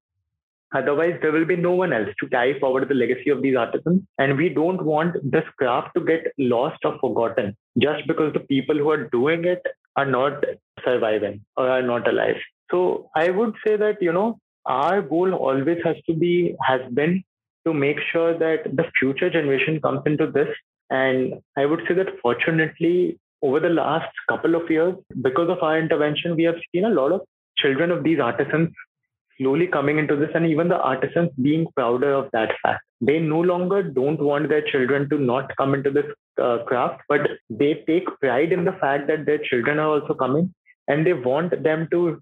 Otherwise, 0.74 1.18
there 1.22 1.32
will 1.32 1.46
be 1.46 1.56
no 1.56 1.72
one 1.72 1.94
else 1.94 2.10
to 2.20 2.28
carry 2.28 2.60
forward 2.60 2.88
the 2.90 2.96
legacy 2.96 3.30
of 3.30 3.42
these 3.42 3.56
artisans. 3.56 4.02
And 4.18 4.38
we 4.38 4.50
don't 4.50 4.84
want 4.84 5.16
this 5.24 5.46
craft 5.58 5.92
to 5.96 6.04
get 6.04 6.34
lost 6.38 6.80
or 6.84 6.98
forgotten 7.00 7.56
just 7.80 8.06
because 8.08 8.34
the 8.34 8.42
people 8.42 8.76
who 8.76 8.90
are 8.90 9.10
doing 9.10 9.46
it 9.46 9.62
are 9.96 10.06
not 10.06 10.44
surviving 10.84 11.46
or 11.56 11.70
are 11.70 11.82
not 11.82 12.08
alive. 12.08 12.36
So 12.72 13.10
I 13.16 13.30
would 13.30 13.54
say 13.66 13.76
that, 13.78 14.02
you 14.02 14.12
know, 14.12 14.40
our 14.66 15.02
goal 15.02 15.34
always 15.34 15.78
has 15.84 15.96
to 16.08 16.14
be, 16.14 16.56
has 16.62 16.82
been 16.94 17.24
to 17.66 17.74
make 17.74 17.98
sure 18.12 18.38
that 18.38 18.76
the 18.76 18.86
future 19.00 19.30
generation 19.30 19.80
comes 19.82 20.02
into 20.06 20.32
this. 20.32 20.50
And 20.90 21.36
I 21.58 21.66
would 21.66 21.82
say 21.88 21.94
that 21.96 22.20
fortunately, 22.22 23.20
over 23.42 23.60
the 23.60 23.70
last 23.70 24.12
couple 24.30 24.56
of 24.56 24.70
years, 24.70 24.96
because 25.22 25.50
of 25.50 25.62
our 25.62 25.80
intervention, 25.80 26.36
we 26.36 26.44
have 26.44 26.56
seen 26.72 26.86
a 26.86 26.90
lot 26.90 27.12
of 27.12 27.22
children 27.58 27.92
of 27.92 28.04
these 28.04 28.20
artisans 28.20 28.70
slowly 29.38 29.68
coming 29.68 29.98
into 29.98 30.16
this 30.16 30.30
and 30.34 30.46
even 30.46 30.68
the 30.70 30.80
artisans 30.80 31.30
being 31.42 31.68
prouder 31.76 32.14
of 32.14 32.30
that 32.32 32.52
fact 32.62 32.82
they 33.02 33.20
no 33.20 33.40
longer 33.42 33.84
don't 33.84 34.22
want 34.22 34.48
their 34.50 34.66
children 34.72 35.10
to 35.10 35.18
not 35.18 35.56
come 35.58 35.74
into 35.74 35.92
this 35.92 36.06
uh, 36.42 36.60
craft 36.66 37.02
but 37.10 37.22
they 37.50 37.84
take 37.88 38.08
pride 38.22 38.52
in 38.52 38.64
the 38.64 38.78
fact 38.84 39.08
that 39.08 39.26
their 39.26 39.40
children 39.50 39.80
are 39.80 39.90
also 39.90 40.14
coming 40.14 40.54
and 40.88 41.06
they 41.06 41.14
want 41.14 41.52
them 41.64 41.88
to 41.92 42.22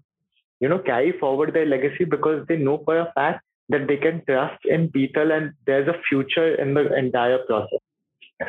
you 0.60 0.68
know 0.68 0.78
carry 0.78 1.12
forward 1.18 1.52
their 1.54 1.66
legacy 1.66 2.04
because 2.04 2.46
they 2.48 2.56
know 2.56 2.78
for 2.84 2.98
a 2.98 3.12
fact 3.14 3.44
that 3.68 3.86
they 3.88 3.96
can 3.96 4.22
trust 4.26 4.64
in 4.64 4.90
people 4.90 5.32
and 5.32 5.52
there's 5.66 5.88
a 5.88 6.00
future 6.08 6.54
in 6.56 6.74
the 6.74 6.94
entire 6.96 7.38
process. 7.46 7.78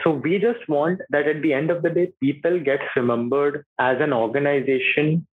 So 0.03 0.11
we 0.11 0.39
just 0.39 0.67
want 0.67 0.99
that 1.09 1.27
at 1.27 1.41
the 1.41 1.53
end 1.53 1.69
of 1.69 1.83
the 1.83 1.89
day 1.89 2.11
people 2.19 2.59
get 2.59 2.79
remembered 2.95 3.65
as 3.79 3.97
an 4.01 4.13
organization 4.13 5.25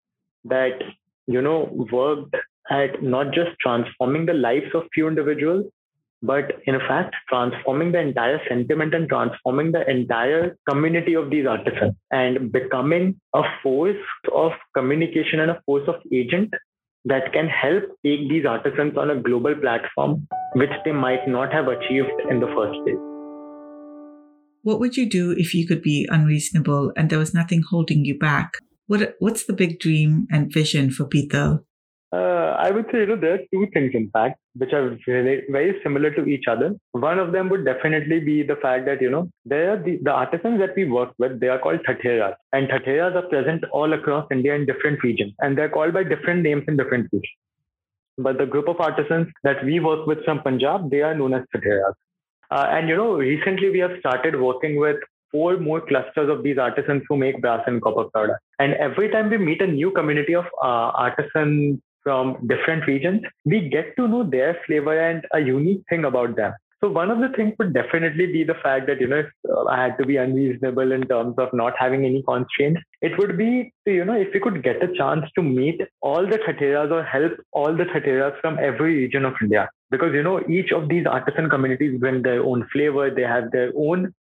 that 0.44 0.82
you 1.26 1.40
know 1.40 1.68
worked 1.92 2.34
at 2.70 3.02
not 3.02 3.32
just 3.32 3.50
transforming 3.60 4.26
the 4.26 4.34
lives 4.34 4.74
of 4.74 4.84
few 4.94 5.08
individuals, 5.08 5.66
but 6.22 6.52
in 6.66 6.78
fact, 6.80 7.14
transforming 7.28 7.92
the 7.92 8.00
entire 8.00 8.40
sentiment 8.48 8.94
and 8.94 9.08
transforming 9.08 9.72
the 9.72 9.88
entire 9.90 10.56
community 10.68 11.14
of 11.14 11.30
these 11.30 11.46
artisans 11.46 11.94
and 12.10 12.52
becoming 12.52 13.18
a 13.34 13.42
force 13.62 13.96
of 14.34 14.52
communication 14.76 15.40
and 15.40 15.50
a 15.50 15.60
force 15.64 15.88
of 15.88 15.96
agent 16.12 16.52
that 17.06 17.32
can 17.32 17.48
help 17.48 17.84
take 18.04 18.28
these 18.28 18.44
artisans 18.44 18.96
on 18.96 19.10
a 19.10 19.20
global 19.20 19.54
platform, 19.54 20.26
which 20.54 20.70
they 20.84 20.92
might 20.92 21.26
not 21.26 21.52
have 21.52 21.68
achieved 21.68 22.12
in 22.30 22.40
the 22.40 22.46
first 22.48 22.78
place. 22.84 23.00
What 24.62 24.78
would 24.78 24.98
you 24.98 25.08
do 25.08 25.32
if 25.32 25.54
you 25.54 25.66
could 25.66 25.80
be 25.80 26.06
unreasonable 26.10 26.92
and 26.96 27.08
there 27.08 27.18
was 27.18 27.32
nothing 27.32 27.62
holding 27.62 28.04
you 28.04 28.18
back? 28.18 28.52
What, 28.86 29.14
what's 29.18 29.46
the 29.46 29.54
big 29.54 29.80
dream 29.80 30.26
and 30.30 30.52
vision 30.52 30.90
for 30.90 31.06
Pital? 31.06 31.64
Uh, 32.12 32.56
I 32.58 32.72
would 32.72 32.86
say, 32.90 32.98
you 33.00 33.06
know, 33.06 33.16
there 33.16 33.34
are 33.34 33.44
two 33.52 33.68
things, 33.72 33.92
in 33.94 34.10
fact, 34.10 34.40
which 34.56 34.72
are 34.72 34.98
very, 35.06 35.44
very 35.48 35.78
similar 35.84 36.10
to 36.10 36.24
each 36.24 36.46
other. 36.48 36.74
One 36.90 37.20
of 37.20 37.30
them 37.30 37.48
would 37.50 37.64
definitely 37.64 38.18
be 38.18 38.42
the 38.42 38.56
fact 38.56 38.86
that, 38.86 39.00
you 39.00 39.10
know, 39.10 39.30
there 39.44 39.72
are 39.72 39.76
the, 39.80 40.00
the 40.02 40.10
artisans 40.10 40.58
that 40.58 40.74
we 40.74 40.86
work 40.86 41.12
with, 41.18 41.38
they 41.38 41.46
are 41.46 41.60
called 41.60 41.80
Thatheras. 41.86 42.34
And 42.52 42.68
Thatheras 42.68 43.14
are 43.14 43.28
present 43.28 43.62
all 43.72 43.92
across 43.92 44.26
India 44.32 44.56
in 44.56 44.66
different 44.66 45.04
regions. 45.04 45.34
And 45.38 45.56
they're 45.56 45.68
called 45.68 45.94
by 45.94 46.02
different 46.02 46.42
names 46.42 46.64
in 46.66 46.76
different 46.76 47.08
regions. 47.12 47.36
But 48.18 48.38
the 48.38 48.46
group 48.46 48.68
of 48.68 48.80
artisans 48.80 49.28
that 49.44 49.64
we 49.64 49.78
work 49.78 50.06
with 50.08 50.24
from 50.24 50.42
Punjab, 50.42 50.90
they 50.90 51.02
are 51.02 51.14
known 51.14 51.34
as 51.34 51.44
Thatheras. 51.54 51.94
Uh, 52.50 52.66
and, 52.70 52.88
you 52.88 52.96
know, 52.96 53.12
recently 53.14 53.70
we 53.70 53.78
have 53.78 53.92
started 54.00 54.40
working 54.40 54.80
with 54.80 54.96
four 55.30 55.58
more 55.58 55.80
clusters 55.80 56.28
of 56.28 56.42
these 56.42 56.58
artisans 56.58 57.04
who 57.08 57.16
make 57.16 57.40
brass 57.40 57.62
and 57.68 57.80
copper 57.80 58.10
products. 58.12 58.42
And 58.58 58.74
every 58.74 59.10
time 59.10 59.30
we 59.30 59.38
meet 59.38 59.62
a 59.62 59.66
new 59.68 59.92
community 59.92 60.34
of 60.34 60.46
uh, 60.60 60.90
artisans 61.06 61.80
from 62.02 62.46
different 62.46 62.86
regions, 62.86 63.22
we 63.44 63.68
get 63.68 63.96
to 63.96 64.08
know 64.08 64.22
their 64.22 64.58
flavor 64.66 64.98
and 64.98 65.26
a 65.32 65.40
unique 65.40 65.82
thing 65.88 66.04
about 66.04 66.36
them. 66.36 66.52
So 66.82 66.88
one 66.88 67.10
of 67.10 67.18
the 67.20 67.28
things 67.36 67.52
would 67.58 67.74
definitely 67.74 68.26
be 68.32 68.42
the 68.42 68.54
fact 68.62 68.86
that, 68.86 69.02
you 69.02 69.06
know, 69.06 69.18
if 69.18 69.26
uh, 69.50 69.64
I 69.64 69.82
had 69.82 69.98
to 69.98 70.06
be 70.06 70.16
unreasonable 70.16 70.92
in 70.92 71.02
terms 71.02 71.34
of 71.36 71.50
not 71.52 71.74
having 71.78 72.06
any 72.06 72.22
constraints, 72.22 72.80
it 73.02 73.18
would 73.18 73.36
be, 73.36 73.70
to, 73.86 73.92
you 73.92 74.04
know, 74.06 74.14
if 74.14 74.28
we 74.32 74.40
could 74.40 74.62
get 74.62 74.82
a 74.82 74.90
chance 74.94 75.26
to 75.34 75.42
meet 75.42 75.78
all 76.00 76.26
the 76.26 76.38
Thatheras 76.38 76.90
or 76.90 77.04
help 77.04 77.32
all 77.52 77.76
the 77.76 77.84
Thatheras 77.84 78.40
from 78.40 78.58
every 78.58 78.96
region 78.96 79.26
of 79.26 79.34
India. 79.42 79.68
Because, 79.90 80.14
you 80.14 80.22
know, 80.22 80.40
each 80.48 80.72
of 80.72 80.88
these 80.88 81.04
artisan 81.04 81.50
communities 81.50 82.00
bring 82.00 82.22
their 82.22 82.42
own 82.42 82.66
flavor, 82.72 83.10
they 83.10 83.22
have 83.22 83.50
their 83.50 83.72
own 83.76 84.14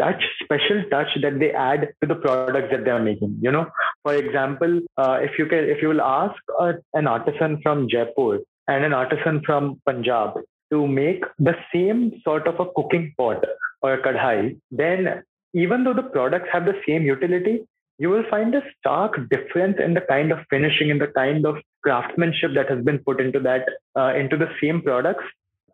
touch, 0.00 0.22
special 0.42 0.82
touch 0.90 1.08
that 1.22 1.38
they 1.38 1.50
add 1.52 1.88
to 2.00 2.06
the 2.12 2.14
products 2.14 2.68
that 2.72 2.84
they 2.84 2.90
are 2.90 3.02
making. 3.02 3.38
You 3.40 3.52
know, 3.52 3.66
for 4.02 4.14
example, 4.14 4.80
uh, 4.96 5.18
if 5.20 5.38
you 5.38 5.46
can, 5.46 5.64
if 5.74 5.82
you 5.82 5.88
will 5.88 6.00
ask 6.00 6.36
uh, 6.58 6.72
an 6.94 7.06
artisan 7.06 7.60
from 7.62 7.88
Jaipur 7.88 8.38
and 8.68 8.84
an 8.84 8.92
artisan 8.92 9.42
from 9.46 9.80
Punjab 9.86 10.38
to 10.72 10.86
make 10.86 11.24
the 11.38 11.56
same 11.72 12.12
sort 12.24 12.46
of 12.46 12.60
a 12.60 12.70
cooking 12.76 13.12
pot 13.16 13.44
or 13.82 13.94
a 13.94 14.02
kadhai, 14.02 14.56
then 14.70 15.22
even 15.54 15.84
though 15.84 15.94
the 15.94 16.10
products 16.14 16.48
have 16.52 16.64
the 16.64 16.80
same 16.86 17.02
utility, 17.02 17.60
you 17.98 18.08
will 18.08 18.24
find 18.30 18.54
a 18.54 18.62
stark 18.78 19.16
difference 19.28 19.76
in 19.84 19.94
the 19.94 20.00
kind 20.00 20.32
of 20.32 20.38
finishing, 20.48 20.88
in 20.88 20.98
the 20.98 21.08
kind 21.08 21.44
of 21.44 21.56
craftsmanship 21.82 22.52
that 22.54 22.70
has 22.70 22.82
been 22.84 22.98
put 23.00 23.20
into 23.20 23.40
that 23.40 23.66
uh, 23.98 24.12
into 24.14 24.36
the 24.36 24.48
same 24.62 24.80
products 24.80 25.24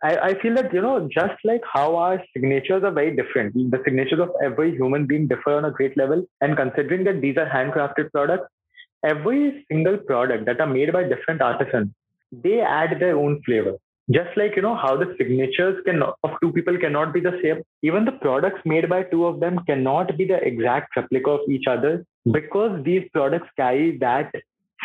I, 0.02 0.16
I 0.16 0.40
feel 0.40 0.54
that, 0.54 0.72
you 0.72 0.82
know, 0.82 1.08
just 1.12 1.34
like 1.44 1.62
how 1.72 1.96
our 1.96 2.22
signatures 2.32 2.84
are 2.84 2.90
very 2.90 3.14
different, 3.14 3.54
the 3.54 3.82
signatures 3.84 4.20
of 4.20 4.30
every 4.44 4.74
human 4.74 5.06
being 5.06 5.26
differ 5.26 5.54
on 5.56 5.64
a 5.64 5.70
great 5.70 5.96
level. 5.96 6.24
And 6.40 6.56
considering 6.56 7.04
that 7.04 7.20
these 7.20 7.36
are 7.36 7.46
handcrafted 7.46 8.12
products, 8.12 8.48
every 9.04 9.64
single 9.70 9.98
product 9.98 10.46
that 10.46 10.60
are 10.60 10.66
made 10.66 10.92
by 10.92 11.04
different 11.04 11.40
artisans, 11.40 11.90
they 12.32 12.60
add 12.60 12.98
their 13.00 13.16
own 13.16 13.42
flavor. 13.44 13.76
Just 14.10 14.36
like, 14.36 14.54
you 14.54 14.62
know, 14.62 14.76
how 14.76 14.96
the 14.96 15.16
signatures 15.18 15.82
can 15.84 16.00
of 16.02 16.30
two 16.40 16.52
people 16.52 16.78
cannot 16.78 17.12
be 17.12 17.20
the 17.20 17.38
same, 17.42 17.62
even 17.82 18.04
the 18.04 18.12
products 18.12 18.60
made 18.64 18.88
by 18.88 19.02
two 19.02 19.26
of 19.26 19.40
them 19.40 19.58
cannot 19.66 20.16
be 20.16 20.24
the 20.24 20.36
exact 20.36 20.94
replica 20.96 21.30
of 21.30 21.40
each 21.48 21.66
other 21.66 22.04
because 22.30 22.84
these 22.84 23.02
products 23.12 23.48
carry 23.56 23.98
that 23.98 24.32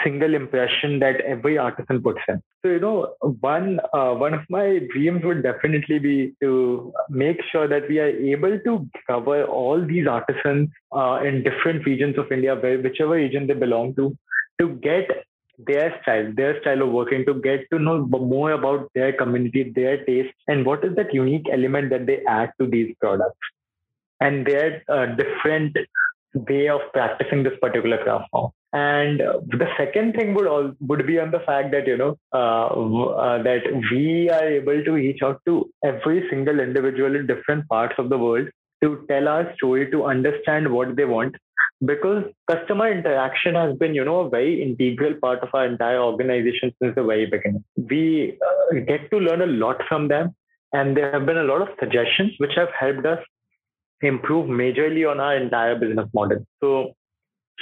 single 0.03 0.33
impression 0.33 0.99
that 0.99 1.21
every 1.21 1.57
artisan 1.57 2.01
puts 2.01 2.19
in. 2.27 2.41
So 2.63 2.69
you 2.69 2.79
know, 2.79 3.15
one 3.39 3.79
uh, 3.93 4.13
one 4.13 4.33
of 4.33 4.41
my 4.49 4.79
dreams 4.93 5.23
would 5.23 5.43
definitely 5.43 5.99
be 5.99 6.33
to 6.41 6.93
make 7.09 7.41
sure 7.51 7.67
that 7.67 7.87
we 7.89 7.99
are 7.99 8.07
able 8.07 8.59
to 8.59 8.87
cover 9.07 9.45
all 9.45 9.85
these 9.85 10.07
artisans 10.07 10.69
uh, 10.91 11.19
in 11.23 11.43
different 11.43 11.85
regions 11.85 12.17
of 12.17 12.31
India, 12.31 12.55
where 12.55 12.79
whichever 12.79 13.13
region 13.13 13.47
they 13.47 13.53
belong 13.53 13.95
to, 13.95 14.15
to 14.59 14.69
get 14.87 15.09
their 15.67 15.99
style, 16.01 16.31
their 16.35 16.59
style 16.61 16.81
of 16.81 16.89
working, 16.89 17.25
to 17.25 17.35
get 17.35 17.69
to 17.71 17.79
know 17.79 18.05
more 18.05 18.51
about 18.51 18.89
their 18.95 19.13
community, 19.13 19.71
their 19.75 20.03
taste, 20.05 20.33
and 20.47 20.65
what 20.65 20.83
is 20.83 20.95
that 20.95 21.13
unique 21.13 21.47
element 21.51 21.89
that 21.89 22.05
they 22.05 22.21
add 22.27 22.51
to 22.59 22.67
these 22.67 22.95
products, 22.99 23.37
and 24.19 24.45
their 24.45 24.83
uh, 24.87 25.05
different 25.15 25.77
way 26.33 26.67
of 26.69 26.81
practicing 26.93 27.43
this 27.43 27.53
particular 27.61 27.97
craft 28.03 28.29
form. 28.31 28.51
And 28.73 29.19
the 29.19 29.67
second 29.77 30.13
thing 30.13 30.33
would 30.33 30.47
all 30.47 30.71
would 30.79 31.05
be 31.05 31.19
on 31.19 31.31
the 31.31 31.41
fact 31.41 31.71
that 31.71 31.87
you 31.87 31.97
know 31.97 32.17
uh, 32.33 32.67
uh, 32.67 33.43
that 33.43 33.63
we 33.91 34.29
are 34.29 34.47
able 34.47 34.81
to 34.85 34.91
reach 34.91 35.21
out 35.21 35.41
to 35.45 35.69
every 35.83 36.25
single 36.29 36.59
individual 36.61 37.15
in 37.17 37.27
different 37.27 37.67
parts 37.67 37.95
of 37.97 38.09
the 38.09 38.17
world 38.17 38.47
to 38.81 39.05
tell 39.09 39.27
our 39.27 39.53
story, 39.55 39.91
to 39.91 40.05
understand 40.05 40.71
what 40.71 40.95
they 40.95 41.03
want, 41.03 41.35
because 41.85 42.23
customer 42.49 42.89
interaction 42.89 43.55
has 43.55 43.77
been 43.77 43.93
you 43.93 44.05
know 44.05 44.21
a 44.21 44.29
very 44.29 44.63
integral 44.63 45.15
part 45.21 45.43
of 45.43 45.49
our 45.53 45.65
entire 45.65 45.99
organization 45.99 46.73
since 46.81 46.95
the 46.95 47.03
very 47.03 47.25
beginning. 47.25 47.65
We 47.75 48.37
uh, 48.41 48.79
get 48.87 49.11
to 49.11 49.17
learn 49.17 49.41
a 49.41 49.47
lot 49.47 49.81
from 49.89 50.07
them, 50.07 50.33
and 50.71 50.95
there 50.95 51.11
have 51.11 51.25
been 51.25 51.39
a 51.39 51.43
lot 51.43 51.61
of 51.61 51.69
suggestions 51.77 52.31
which 52.37 52.53
have 52.55 52.69
helped 52.79 53.05
us 53.05 53.19
improve 54.01 54.47
majorly 54.47 55.09
on 55.09 55.19
our 55.19 55.35
entire 55.35 55.77
business 55.77 56.07
model. 56.13 56.45
So 56.61 56.95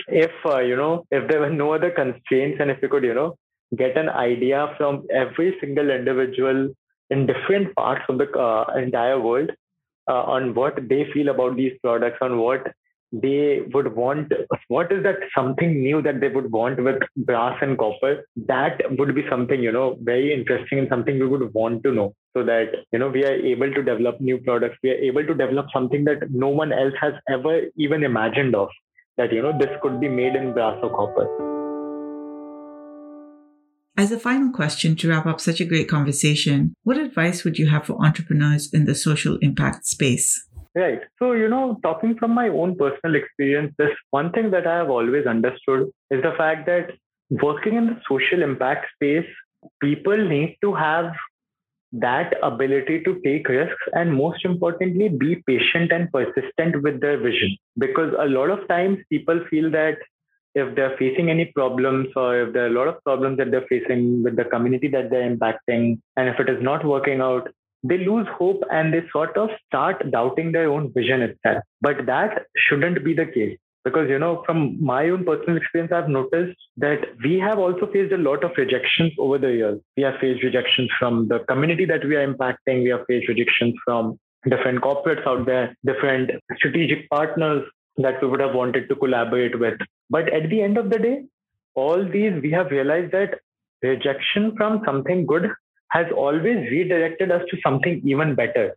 if 0.07 0.31
uh, 0.45 0.59
you 0.59 0.75
know 0.75 1.05
if 1.11 1.27
there 1.29 1.39
were 1.39 1.49
no 1.49 1.73
other 1.73 1.91
constraints 1.91 2.59
and 2.59 2.71
if 2.71 2.81
you 2.81 2.89
could 2.89 3.03
you 3.03 3.13
know 3.13 3.35
get 3.77 3.97
an 3.97 4.09
idea 4.09 4.73
from 4.77 5.05
every 5.13 5.55
single 5.59 5.89
individual 5.89 6.69
in 7.09 7.25
different 7.25 7.75
parts 7.75 8.03
of 8.09 8.17
the 8.17 8.29
uh, 8.31 8.65
entire 8.75 9.19
world 9.19 9.51
uh, 10.09 10.23
on 10.23 10.53
what 10.53 10.75
they 10.89 11.05
feel 11.13 11.29
about 11.29 11.55
these 11.55 11.73
products 11.83 12.17
on 12.21 12.37
what 12.37 12.67
they 13.11 13.61
would 13.73 13.95
want 13.95 14.31
what 14.67 14.91
is 14.91 15.01
that 15.03 15.17
something 15.35 15.81
new 15.81 16.01
that 16.01 16.19
they 16.19 16.29
would 16.29 16.51
want 16.51 16.81
with 16.83 17.01
brass 17.17 17.57
and 17.61 17.77
copper? 17.77 18.23
That 18.35 18.81
would 18.99 19.15
be 19.15 19.23
something 19.29 19.61
you 19.61 19.71
know 19.71 19.97
very 20.01 20.31
interesting 20.33 20.79
and 20.79 20.87
something 20.89 21.19
we 21.19 21.25
would 21.25 21.51
want 21.53 21.83
to 21.83 21.91
know 21.91 22.13
so 22.37 22.43
that 22.43 22.67
you 22.91 22.99
know 22.99 23.09
we 23.09 23.25
are 23.25 23.33
able 23.33 23.73
to 23.73 23.81
develop 23.81 24.21
new 24.21 24.37
products. 24.37 24.77
We 24.83 24.91
are 24.91 25.01
able 25.09 25.25
to 25.25 25.33
develop 25.33 25.67
something 25.73 26.03
that 26.05 26.29
no 26.29 26.49
one 26.49 26.71
else 26.71 26.93
has 27.01 27.13
ever 27.27 27.61
even 27.77 28.03
imagined 28.03 28.55
of 28.55 28.69
that 29.19 29.31
you 29.37 29.43
know 29.45 29.53
this 29.61 29.79
could 29.83 29.99
be 29.99 30.11
made 30.23 30.35
in 30.41 30.51
brass 30.57 30.77
or 30.81 30.91
copper 30.97 31.29
as 33.99 34.13
a 34.13 34.19
final 34.19 34.49
question 34.53 34.95
to 34.95 35.09
wrap 35.09 35.25
up 35.25 35.41
such 35.41 35.59
a 35.59 35.65
great 35.65 35.89
conversation, 35.89 36.73
what 36.83 36.97
advice 36.97 37.43
would 37.43 37.59
you 37.59 37.67
have 37.67 37.85
for 37.85 38.01
entrepreneurs 38.01 38.73
in 38.73 38.85
the 38.85 38.95
social 38.95 39.37
impact 39.41 39.85
space? 39.87 40.41
Right. 40.73 41.01
So, 41.17 41.33
you 41.33 41.49
know, 41.49 41.77
talking 41.83 42.15
from 42.17 42.31
my 42.31 42.47
own 42.47 42.77
personal 42.77 43.15
experience, 43.15 43.73
this 43.77 43.91
one 44.11 44.31
thing 44.31 44.51
that 44.51 44.65
I 44.65 44.77
have 44.77 44.89
always 44.89 45.25
understood 45.25 45.89
is 46.11 46.21
the 46.21 46.33
fact 46.37 46.65
that 46.67 46.91
working 47.29 47.75
in 47.75 47.87
the 47.87 47.99
social 48.07 48.41
impact 48.41 48.85
space, 48.95 49.27
people 49.81 50.17
need 50.29 50.57
to 50.61 50.73
have 50.73 51.11
that 51.91 52.33
ability 52.43 53.01
to 53.03 53.19
take 53.23 53.47
risks 53.49 53.83
and 53.93 54.13
most 54.13 54.45
importantly 54.45 55.09
be 55.09 55.41
patient 55.47 55.91
and 55.91 56.11
persistent 56.11 56.81
with 56.83 57.01
their 57.01 57.17
vision 57.17 57.57
because 57.77 58.13
a 58.19 58.25
lot 58.25 58.49
of 58.49 58.67
times 58.67 58.99
people 59.09 59.43
feel 59.49 59.71
that 59.71 59.97
if 60.55 60.75
they're 60.75 60.95
facing 60.97 61.29
any 61.29 61.45
problems 61.45 62.07
or 62.15 62.41
if 62.41 62.53
there 62.53 62.65
are 62.65 62.67
a 62.67 62.77
lot 62.79 62.87
of 62.87 63.03
problems 63.03 63.37
that 63.37 63.49
they're 63.49 63.65
facing 63.69 64.23
with 64.23 64.35
the 64.35 64.45
community 64.45 64.87
that 64.87 65.09
they're 65.09 65.35
impacting 65.35 65.99
and 66.15 66.29
if 66.29 66.39
it 66.39 66.49
is 66.49 66.61
not 66.61 66.85
working 66.85 67.21
out 67.21 67.47
they 67.83 67.97
lose 67.97 68.27
hope 68.37 68.61
and 68.71 68.93
they 68.93 69.01
sort 69.11 69.37
of 69.37 69.49
start 69.65 70.11
doubting 70.11 70.51
their 70.51 70.69
own 70.69 70.91
vision 70.93 71.21
itself. 71.21 71.63
But 71.81 72.05
that 72.07 72.45
shouldn't 72.57 73.03
be 73.03 73.13
the 73.13 73.25
case. 73.25 73.57
Because, 73.85 74.09
you 74.09 74.19
know, 74.19 74.43
from 74.45 74.83
my 74.83 75.09
own 75.09 75.23
personal 75.25 75.57
experience, 75.57 75.91
I've 75.93 76.09
noticed 76.09 76.57
that 76.77 76.99
we 77.23 77.39
have 77.39 77.59
also 77.59 77.89
faced 77.91 78.11
a 78.11 78.17
lot 78.17 78.43
of 78.43 78.51
rejections 78.57 79.13
over 79.17 79.37
the 79.37 79.51
years. 79.51 79.79
We 79.95 80.03
have 80.03 80.19
faced 80.19 80.43
rejections 80.43 80.89
from 80.99 81.27
the 81.27 81.39
community 81.47 81.85
that 81.85 82.03
we 82.03 82.15
are 82.17 82.27
impacting. 82.27 82.83
We 82.83 82.89
have 82.89 83.05
faced 83.07 83.29
rejections 83.29 83.75
from 83.85 84.19
different 84.49 84.81
corporates 84.81 85.25
out 85.25 85.45
there, 85.45 85.75
different 85.85 86.31
strategic 86.57 87.09
partners 87.09 87.63
that 87.97 88.21
we 88.21 88.27
would 88.27 88.41
have 88.41 88.53
wanted 88.53 88.89
to 88.89 88.95
collaborate 88.95 89.57
with. 89.59 89.79
But 90.09 90.31
at 90.33 90.49
the 90.49 90.61
end 90.61 90.77
of 90.77 90.89
the 90.89 90.99
day, 90.99 91.23
all 91.75 92.03
these, 92.03 92.33
we 92.41 92.51
have 92.51 92.71
realized 92.71 93.13
that 93.13 93.39
rejection 93.81 94.55
from 94.57 94.81
something 94.85 95.25
good 95.25 95.49
has 95.91 96.05
always 96.15 96.69
redirected 96.69 97.31
us 97.31 97.43
to 97.49 97.57
something 97.63 98.01
even 98.05 98.35
better 98.35 98.75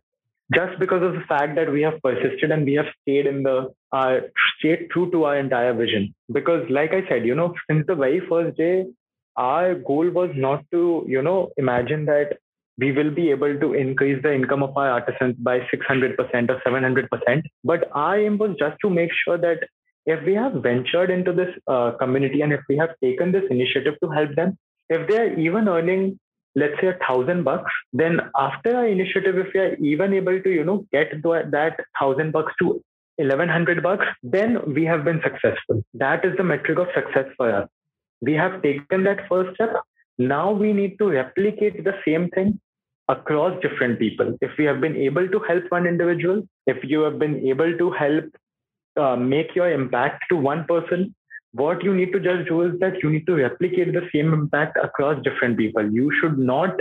just 0.55 0.79
because 0.79 1.03
of 1.03 1.13
the 1.13 1.25
fact 1.27 1.55
that 1.55 1.71
we 1.71 1.81
have 1.81 2.01
persisted 2.01 2.51
and 2.51 2.65
we 2.65 2.73
have 2.73 2.85
stayed 3.01 3.25
in 3.25 3.43
the 3.43 3.73
uh, 3.91 4.19
stayed 4.57 4.89
true 4.91 5.09
to 5.11 5.25
our 5.25 5.37
entire 5.37 5.73
vision. 5.73 6.13
Because 6.31 6.69
like 6.69 6.91
i 6.93 7.07
said 7.07 7.25
you 7.25 7.35
know 7.35 7.53
since 7.69 7.85
the 7.87 7.95
very 7.95 8.21
first 8.27 8.57
day 8.57 8.85
our 9.35 9.75
goal 9.75 10.09
was 10.09 10.31
not 10.35 10.63
to 10.71 11.05
you 11.07 11.21
know 11.21 11.51
imagine 11.57 12.05
that 12.05 12.37
we 12.77 12.91
will 12.91 13.11
be 13.11 13.29
able 13.29 13.59
to 13.59 13.73
increase 13.73 14.21
the 14.23 14.33
income 14.33 14.63
of 14.63 14.75
our 14.75 14.89
artisans 14.89 15.35
by 15.37 15.59
600% 15.59 16.17
or 16.49 16.61
700% 16.65 17.41
but 17.63 17.89
our 17.93 18.19
aim 18.19 18.37
was 18.37 18.55
just 18.57 18.77
to 18.81 18.89
make 18.89 19.11
sure 19.23 19.37
that 19.37 19.59
if 20.05 20.23
we 20.25 20.33
have 20.33 20.53
ventured 20.53 21.09
into 21.09 21.31
this 21.31 21.49
uh, 21.67 21.91
community 21.99 22.41
and 22.41 22.51
if 22.51 22.61
we 22.67 22.77
have 22.77 22.89
taken 23.03 23.31
this 23.31 23.43
initiative 23.49 23.95
to 24.03 24.09
help 24.09 24.33
them 24.35 24.57
if 24.89 25.07
they 25.07 25.17
are 25.17 25.39
even 25.39 25.67
earning 25.67 26.19
let's 26.55 26.79
say 26.79 26.87
a 26.87 26.97
thousand 27.07 27.43
bucks, 27.43 27.71
then 27.91 28.19
after 28.37 28.75
our 28.75 28.87
initiative, 28.87 29.37
if 29.37 29.53
we 29.53 29.59
are 29.59 29.75
even 29.75 30.13
able 30.13 30.41
to, 30.41 30.49
you 30.49 30.63
know, 30.63 30.85
get 30.91 31.11
that 31.23 31.79
thousand 31.99 32.31
bucks 32.31 32.53
to 32.59 32.81
1100 33.17 33.83
bucks, 33.83 34.05
then 34.23 34.59
we 34.73 34.85
have 34.85 35.03
been 35.03 35.21
successful. 35.23 35.83
That 35.93 36.25
is 36.25 36.35
the 36.37 36.43
metric 36.43 36.79
of 36.79 36.87
success 36.95 37.25
for 37.37 37.53
us. 37.53 37.69
We 38.21 38.33
have 38.33 38.61
taken 38.61 39.03
that 39.03 39.27
first 39.27 39.55
step. 39.55 39.73
Now 40.17 40.51
we 40.51 40.73
need 40.73 40.97
to 40.99 41.09
replicate 41.09 41.83
the 41.83 41.95
same 42.05 42.29
thing 42.29 42.59
across 43.09 43.59
different 43.61 43.99
people. 43.99 44.37
If 44.41 44.51
we 44.57 44.65
have 44.65 44.79
been 44.79 44.95
able 44.95 45.27
to 45.27 45.39
help 45.39 45.63
one 45.69 45.85
individual, 45.85 46.47
if 46.67 46.83
you 46.83 47.01
have 47.01 47.19
been 47.19 47.45
able 47.47 47.77
to 47.77 47.91
help 47.91 48.25
uh, 48.95 49.15
make 49.15 49.55
your 49.55 49.71
impact 49.71 50.23
to 50.29 50.37
one 50.37 50.65
person, 50.65 51.13
what 51.53 51.83
you 51.83 51.93
need 51.93 52.11
to 52.13 52.19
just 52.19 52.47
do 52.49 52.61
is 52.63 52.79
that 52.79 53.01
you 53.01 53.09
need 53.09 53.27
to 53.27 53.35
replicate 53.35 53.93
the 53.93 54.07
same 54.13 54.33
impact 54.33 54.77
across 54.81 55.21
different 55.23 55.57
people. 55.57 55.89
You 55.91 56.11
should 56.19 56.37
not 56.37 56.79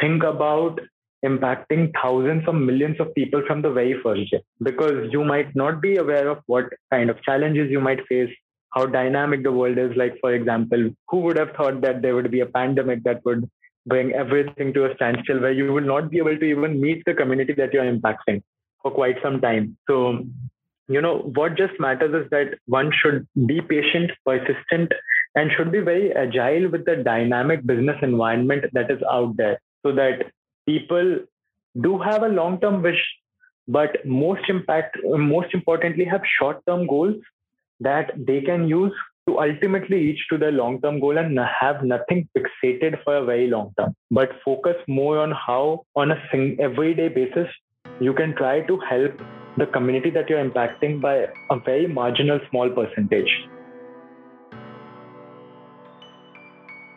think 0.00 0.22
about 0.22 0.80
impacting 1.24 1.92
thousands 2.00 2.44
or 2.46 2.52
millions 2.52 2.98
of 3.00 3.14
people 3.14 3.42
from 3.46 3.62
the 3.62 3.70
very 3.70 3.94
first 4.02 4.30
day 4.30 4.42
because 4.62 5.08
you 5.12 5.24
might 5.24 5.54
not 5.54 5.80
be 5.80 5.96
aware 5.96 6.28
of 6.28 6.38
what 6.46 6.66
kind 6.90 7.08
of 7.08 7.22
challenges 7.22 7.70
you 7.70 7.80
might 7.80 8.06
face, 8.06 8.30
how 8.70 8.86
dynamic 8.86 9.42
the 9.42 9.52
world 9.52 9.78
is. 9.78 9.96
Like, 9.96 10.18
for 10.20 10.34
example, 10.34 10.90
who 11.08 11.18
would 11.18 11.38
have 11.38 11.52
thought 11.56 11.80
that 11.82 12.02
there 12.02 12.14
would 12.14 12.30
be 12.30 12.40
a 12.40 12.46
pandemic 12.46 13.04
that 13.04 13.24
would 13.24 13.48
bring 13.86 14.12
everything 14.12 14.72
to 14.74 14.90
a 14.90 14.94
standstill 14.96 15.40
where 15.40 15.52
you 15.52 15.72
will 15.72 15.84
not 15.84 16.10
be 16.10 16.18
able 16.18 16.36
to 16.36 16.44
even 16.44 16.80
meet 16.80 17.02
the 17.06 17.14
community 17.14 17.52
that 17.54 17.72
you're 17.72 17.90
impacting 17.90 18.42
for 18.82 18.90
quite 18.90 19.16
some 19.22 19.40
time. 19.40 19.76
So 19.88 20.24
you 20.88 21.00
know 21.00 21.18
what 21.36 21.56
just 21.56 21.78
matters 21.78 22.24
is 22.24 22.30
that 22.30 22.58
one 22.66 22.90
should 23.02 23.26
be 23.46 23.60
patient 23.60 24.10
persistent 24.26 24.92
and 25.34 25.50
should 25.56 25.72
be 25.72 25.80
very 25.80 26.12
agile 26.12 26.68
with 26.70 26.84
the 26.84 26.96
dynamic 26.96 27.64
business 27.64 27.96
environment 28.02 28.64
that 28.72 28.90
is 28.90 29.02
out 29.10 29.36
there 29.36 29.60
so 29.84 29.92
that 29.92 30.26
people 30.66 31.18
do 31.80 31.98
have 31.98 32.22
a 32.22 32.28
long 32.28 32.60
term 32.60 32.82
wish 32.82 33.02
but 33.68 34.04
most 34.04 34.48
impact 34.48 34.98
most 35.04 35.54
importantly 35.54 36.04
have 36.04 36.22
short 36.38 36.60
term 36.66 36.86
goals 36.86 37.14
that 37.80 38.12
they 38.26 38.40
can 38.40 38.68
use 38.68 38.92
to 39.28 39.38
ultimately 39.38 39.96
reach 39.96 40.20
to 40.30 40.36
their 40.36 40.50
long 40.52 40.80
term 40.80 40.98
goal 40.98 41.16
and 41.16 41.38
have 41.38 41.84
nothing 41.84 42.28
fixated 42.36 43.02
for 43.04 43.16
a 43.16 43.24
very 43.24 43.46
long 43.46 43.72
term. 43.78 43.94
But 44.10 44.30
focus 44.44 44.76
more 44.88 45.18
on 45.18 45.30
how 45.30 45.84
on 45.94 46.10
a 46.10 46.16
everyday 46.60 47.08
basis 47.08 47.48
you 48.00 48.12
can 48.12 48.34
try 48.34 48.60
to 48.62 48.78
help 48.80 49.20
the 49.56 49.66
community 49.66 50.10
that 50.10 50.28
you're 50.28 50.44
impacting 50.44 51.00
by 51.00 51.26
a 51.50 51.58
very 51.64 51.86
marginal 51.86 52.40
small 52.50 52.70
percentage. 52.70 53.30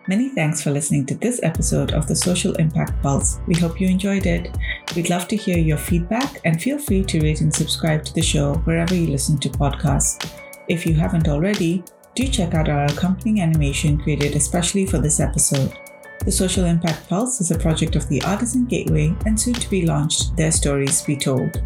Many 0.07 0.29
thanks 0.29 0.61
for 0.61 0.69
listening 0.69 1.07
to 1.07 1.15
this 1.15 1.39
episode 1.41 1.91
of 1.91 2.07
the 2.07 2.15
Social 2.15 2.53
Impact 2.57 3.01
Pulse. 3.01 3.39
We 3.47 3.55
hope 3.55 3.81
you 3.81 3.87
enjoyed 3.87 4.27
it. 4.27 4.55
We'd 4.95 5.09
love 5.09 5.27
to 5.29 5.35
hear 5.35 5.57
your 5.57 5.77
feedback 5.77 6.41
and 6.45 6.61
feel 6.61 6.77
free 6.77 7.03
to 7.05 7.21
rate 7.21 7.41
and 7.41 7.53
subscribe 7.53 8.05
to 8.05 8.13
the 8.13 8.21
show 8.21 8.53
wherever 8.65 8.93
you 8.93 9.07
listen 9.07 9.39
to 9.39 9.49
podcasts. 9.49 10.31
If 10.67 10.85
you 10.85 10.93
haven't 10.93 11.27
already, 11.27 11.83
do 12.13 12.27
check 12.27 12.53
out 12.53 12.69
our 12.69 12.85
accompanying 12.85 13.41
animation 13.41 13.97
created 13.97 14.35
especially 14.35 14.85
for 14.85 14.99
this 14.99 15.19
episode. 15.19 15.73
The 16.23 16.31
Social 16.31 16.65
Impact 16.65 17.09
Pulse 17.09 17.41
is 17.41 17.49
a 17.49 17.57
project 17.57 17.95
of 17.95 18.07
the 18.07 18.21
Artisan 18.21 18.65
Gateway 18.65 19.15
and 19.25 19.39
soon 19.39 19.55
to 19.55 19.69
be 19.71 19.87
launched 19.87 20.37
Their 20.37 20.51
Stories 20.51 21.01
Be 21.01 21.15
Told. 21.15 21.63